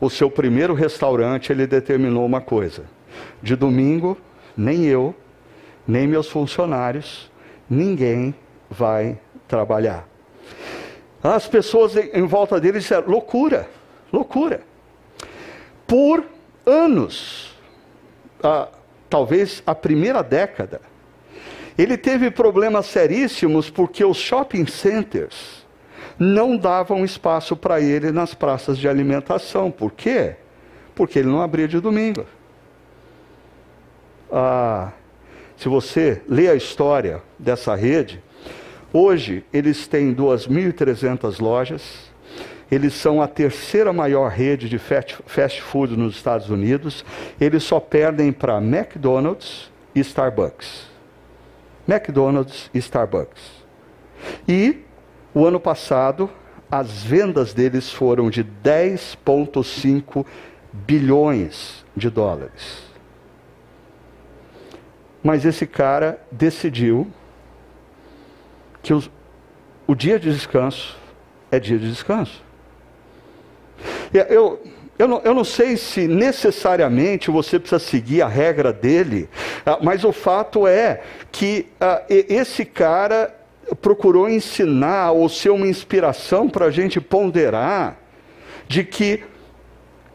[0.00, 2.84] o seu primeiro restaurante, ele determinou uma coisa:
[3.42, 4.18] de domingo,
[4.56, 5.14] nem eu,
[5.86, 7.30] nem meus funcionários,
[7.68, 8.34] ninguém
[8.70, 9.18] vai
[9.48, 10.08] trabalhar.
[11.22, 13.68] As pessoas em volta dele disseram: loucura,
[14.12, 14.62] loucura.
[15.86, 16.24] Por
[16.66, 17.56] anos,
[18.42, 18.68] ah,
[19.08, 20.80] talvez a primeira década,
[21.76, 25.62] ele teve problemas seríssimos porque os shopping centers
[26.18, 29.70] não davam espaço para ele nas praças de alimentação.
[29.70, 30.36] Por quê?
[30.94, 32.26] Porque ele não abria de domingo.
[34.30, 34.92] Ah,
[35.62, 38.20] se você lê a história dessa rede,
[38.92, 42.10] hoje eles têm 2.300 lojas,
[42.68, 47.04] eles são a terceira maior rede de fast food nos Estados Unidos,
[47.40, 50.90] eles só perdem para McDonald's e Starbucks.
[51.86, 53.42] McDonald's e Starbucks.
[54.48, 54.80] E
[55.32, 56.28] o ano passado,
[56.68, 60.26] as vendas deles foram de 10,5
[60.72, 62.91] bilhões de dólares.
[65.22, 67.06] Mas esse cara decidiu
[68.82, 69.10] que os,
[69.86, 70.98] o dia de descanso
[71.50, 72.42] é dia de descanso.
[74.12, 74.62] Eu,
[74.98, 79.28] eu não, eu não sei se necessariamente você precisa seguir a regra dele,
[79.64, 83.34] ah, mas o fato é que uh, esse cara
[83.80, 87.96] procurou ensinar ou ser uma inspiração para a gente ponderar
[88.68, 89.24] de que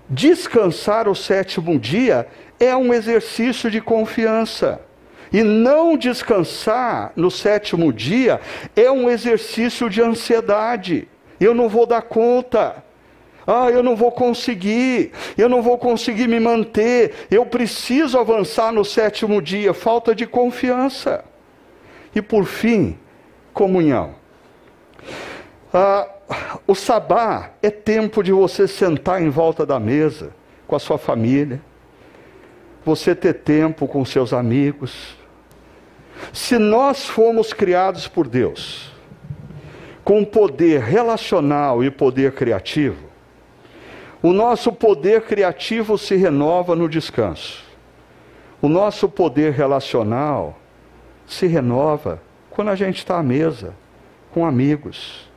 [0.09, 2.27] descansar o sétimo dia
[2.59, 4.86] é um exercício de confiança.
[5.31, 8.39] E não descansar no sétimo dia
[8.75, 11.07] é um exercício de ansiedade.
[11.39, 12.83] Eu não vou dar conta.
[13.45, 18.83] Ah, eu não vou conseguir, eu não vou conseguir me manter, eu preciso avançar no
[18.83, 19.73] sétimo dia.
[19.73, 21.23] Falta de confiança.
[22.13, 22.97] E por fim,
[23.53, 24.15] comunhão.
[25.73, 26.07] Ah,
[26.65, 30.31] o sabá é tempo de você sentar em volta da mesa
[30.67, 31.61] com a sua família,
[32.83, 35.16] você ter tempo com seus amigos.
[36.33, 38.91] Se nós fomos criados por Deus
[40.03, 43.07] com poder relacional e poder criativo,
[44.21, 47.63] o nosso poder criativo se renova no descanso.
[48.61, 50.57] O nosso poder relacional
[51.27, 53.75] se renova quando a gente está à mesa,
[54.33, 55.29] com amigos,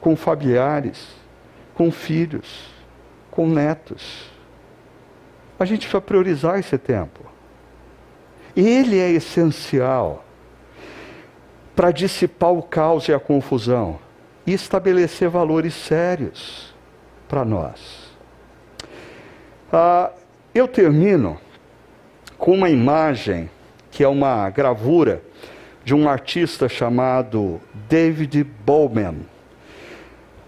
[0.00, 1.08] com familiares,
[1.74, 2.70] com filhos,
[3.30, 4.30] com netos.
[5.58, 7.27] A gente precisa priorizar esse tempo.
[8.60, 10.24] Ele é essencial
[11.76, 14.00] para dissipar o caos e a confusão
[14.44, 16.74] e estabelecer valores sérios
[17.28, 18.10] para nós.
[19.72, 20.10] Ah,
[20.52, 21.38] eu termino
[22.36, 23.48] com uma imagem
[23.92, 25.22] que é uma gravura
[25.84, 29.20] de um artista chamado David Bowman.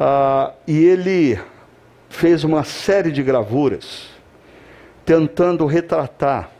[0.00, 1.38] Ah, e ele
[2.08, 4.08] fez uma série de gravuras
[5.04, 6.50] tentando retratar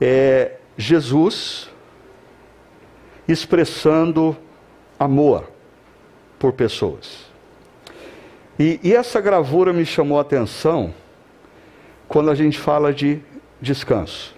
[0.00, 1.70] é, Jesus
[3.26, 4.36] expressando
[4.98, 5.50] amor
[6.38, 7.26] por pessoas.
[8.58, 10.94] E, e essa gravura me chamou a atenção
[12.08, 13.20] quando a gente fala de
[13.60, 14.34] descanso.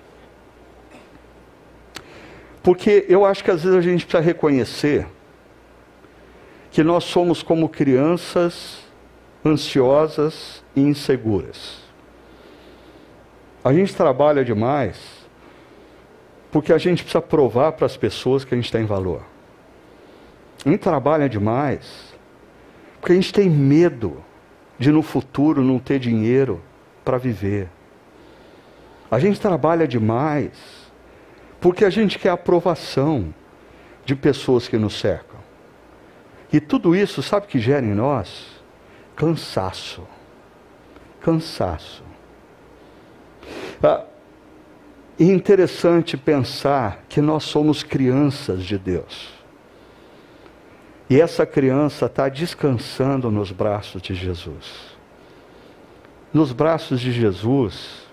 [2.63, 5.07] Porque eu acho que às vezes a gente precisa reconhecer
[6.71, 8.81] que nós somos como crianças
[9.45, 11.81] ansiosas e inseguras.
[13.65, 15.20] A gente trabalha demais
[16.51, 19.23] porque a gente precisa provar para as pessoas que a gente tem valor.
[20.65, 22.11] A gente trabalha demais
[23.01, 24.23] porque a gente tem medo
[24.79, 26.61] de no futuro não ter dinheiro
[27.05, 27.69] para viver.
[29.11, 30.51] A gente trabalha demais
[31.61, 33.35] porque a gente quer aprovação
[34.05, 35.39] de pessoas que nos cercam.
[36.53, 38.47] E tudo isso, sabe que gera em nós?
[39.15, 40.07] Cansaço.
[41.21, 42.03] Cansaço.
[43.83, 44.05] Ah,
[45.25, 49.29] é interessante pensar que nós somos crianças de Deus.
[51.11, 54.97] E essa criança está descansando nos braços de Jesus.
[56.33, 58.07] Nos braços de Jesus,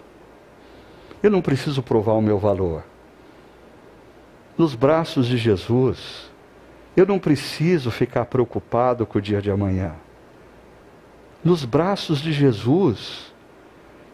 [1.22, 2.84] eu não preciso provar o meu valor.
[4.58, 6.30] Nos braços de Jesus,
[6.96, 9.94] eu não preciso ficar preocupado com o dia de amanhã.
[11.44, 13.27] Nos braços de Jesus,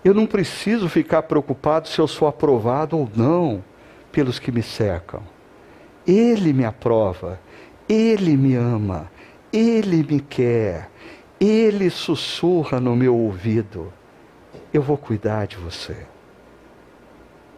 [0.03, 3.63] eu não preciso ficar preocupado se eu sou aprovado ou não
[4.11, 5.21] pelos que me cercam.
[6.05, 7.39] Ele me aprova,
[7.87, 9.09] ele me ama,
[9.51, 10.89] ele me quer,
[11.39, 13.91] ele sussurra no meu ouvido:
[14.73, 16.05] eu vou cuidar de você.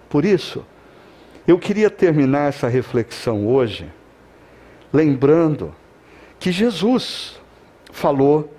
[0.09, 0.63] Por isso,
[1.47, 3.91] eu queria terminar essa reflexão hoje
[4.95, 5.75] lembrando
[6.39, 7.39] que Jesus
[7.91, 8.53] falou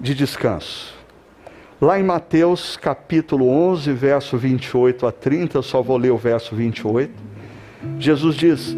[0.00, 0.99] de descanso.
[1.80, 6.54] Lá em Mateus capítulo 11, verso 28 a 30, eu só vou ler o verso
[6.54, 7.10] 28.
[7.98, 8.76] Jesus diz: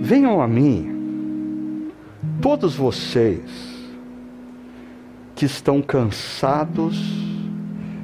[0.00, 1.92] Venham a mim,
[2.40, 3.42] todos vocês
[5.34, 6.96] que estão cansados,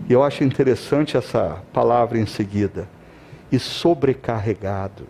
[0.07, 2.87] e eu acho interessante essa palavra em seguida,
[3.51, 5.07] e sobrecarregados.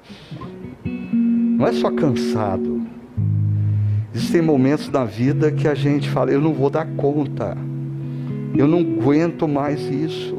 [0.84, 2.86] Não é só cansado.
[4.14, 7.56] Existem momentos na vida que a gente fala, eu não vou dar conta.
[8.54, 10.36] Eu não aguento mais isso.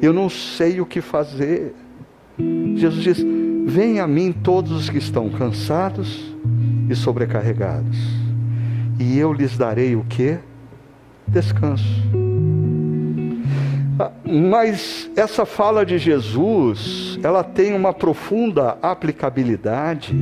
[0.00, 1.74] Eu não sei o que fazer.
[2.76, 3.26] Jesus diz:
[3.66, 6.34] Venha a mim todos os que estão cansados
[6.88, 7.98] e sobrecarregados,
[8.98, 10.38] e eu lhes darei o que?
[11.26, 11.84] Descanso.
[13.98, 20.14] Ah, mas essa fala de Jesus, ela tem uma profunda aplicabilidade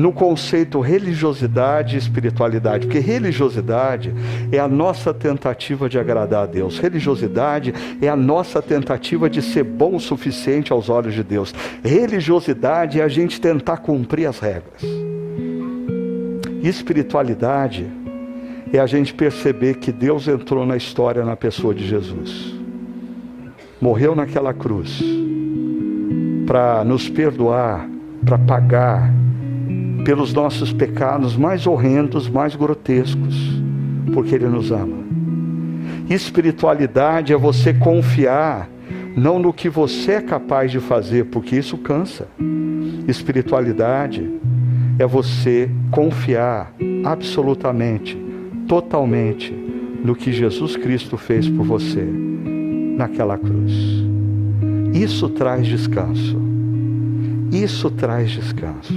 [0.00, 4.14] no conceito religiosidade e espiritualidade, porque religiosidade
[4.50, 9.62] é a nossa tentativa de agradar a Deus, religiosidade é a nossa tentativa de ser
[9.62, 14.80] bom o suficiente aos olhos de Deus, religiosidade é a gente tentar cumprir as regras,
[16.62, 17.86] espiritualidade
[18.72, 22.54] é a gente perceber que Deus entrou na história na pessoa de Jesus,
[23.78, 24.98] morreu naquela cruz
[26.46, 27.86] para nos perdoar,
[28.24, 29.19] para pagar
[30.04, 33.36] pelos nossos pecados mais horrendos, mais grotescos,
[34.12, 34.98] porque Ele nos ama.
[36.08, 38.68] Espiritualidade é você confiar
[39.16, 42.28] não no que você é capaz de fazer, porque isso cansa.
[43.06, 44.30] Espiritualidade
[44.98, 46.72] é você confiar
[47.04, 48.16] absolutamente,
[48.68, 49.52] totalmente
[50.04, 52.02] no que Jesus Cristo fez por você
[52.96, 53.72] naquela cruz.
[54.92, 56.38] Isso traz descanso.
[57.52, 58.92] Isso traz descanso.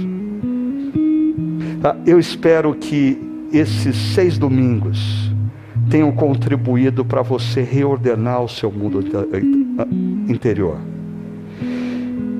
[1.86, 3.18] Ah, eu espero que
[3.52, 5.30] esses seis domingos
[5.90, 10.78] tenham contribuído para você reordenar o seu mundo eh, interior.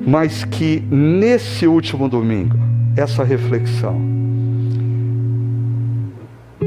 [0.07, 2.57] Mas que nesse último domingo,
[2.97, 4.01] essa reflexão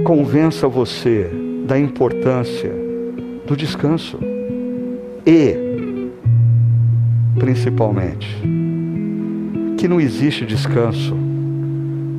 [0.05, 1.29] convença você
[1.67, 2.73] da importância
[3.45, 4.21] do descanso
[5.27, 5.57] e,
[7.41, 8.41] principalmente,
[9.77, 11.28] que não existe descanso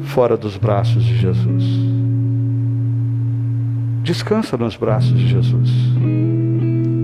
[0.09, 1.63] fora dos braços de Jesus.
[4.03, 5.69] Descansa nos braços de Jesus.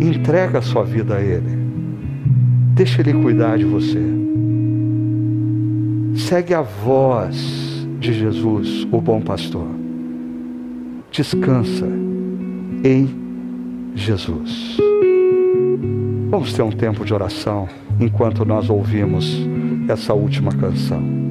[0.01, 1.55] Entrega a sua vida a Ele.
[2.73, 4.01] Deixa Ele cuidar de você.
[6.15, 9.67] Segue a voz de Jesus, o bom pastor.
[11.11, 11.87] Descansa
[12.83, 13.07] em
[13.93, 14.77] Jesus.
[16.31, 19.39] Vamos ter um tempo de oração enquanto nós ouvimos
[19.87, 21.24] essa última canção.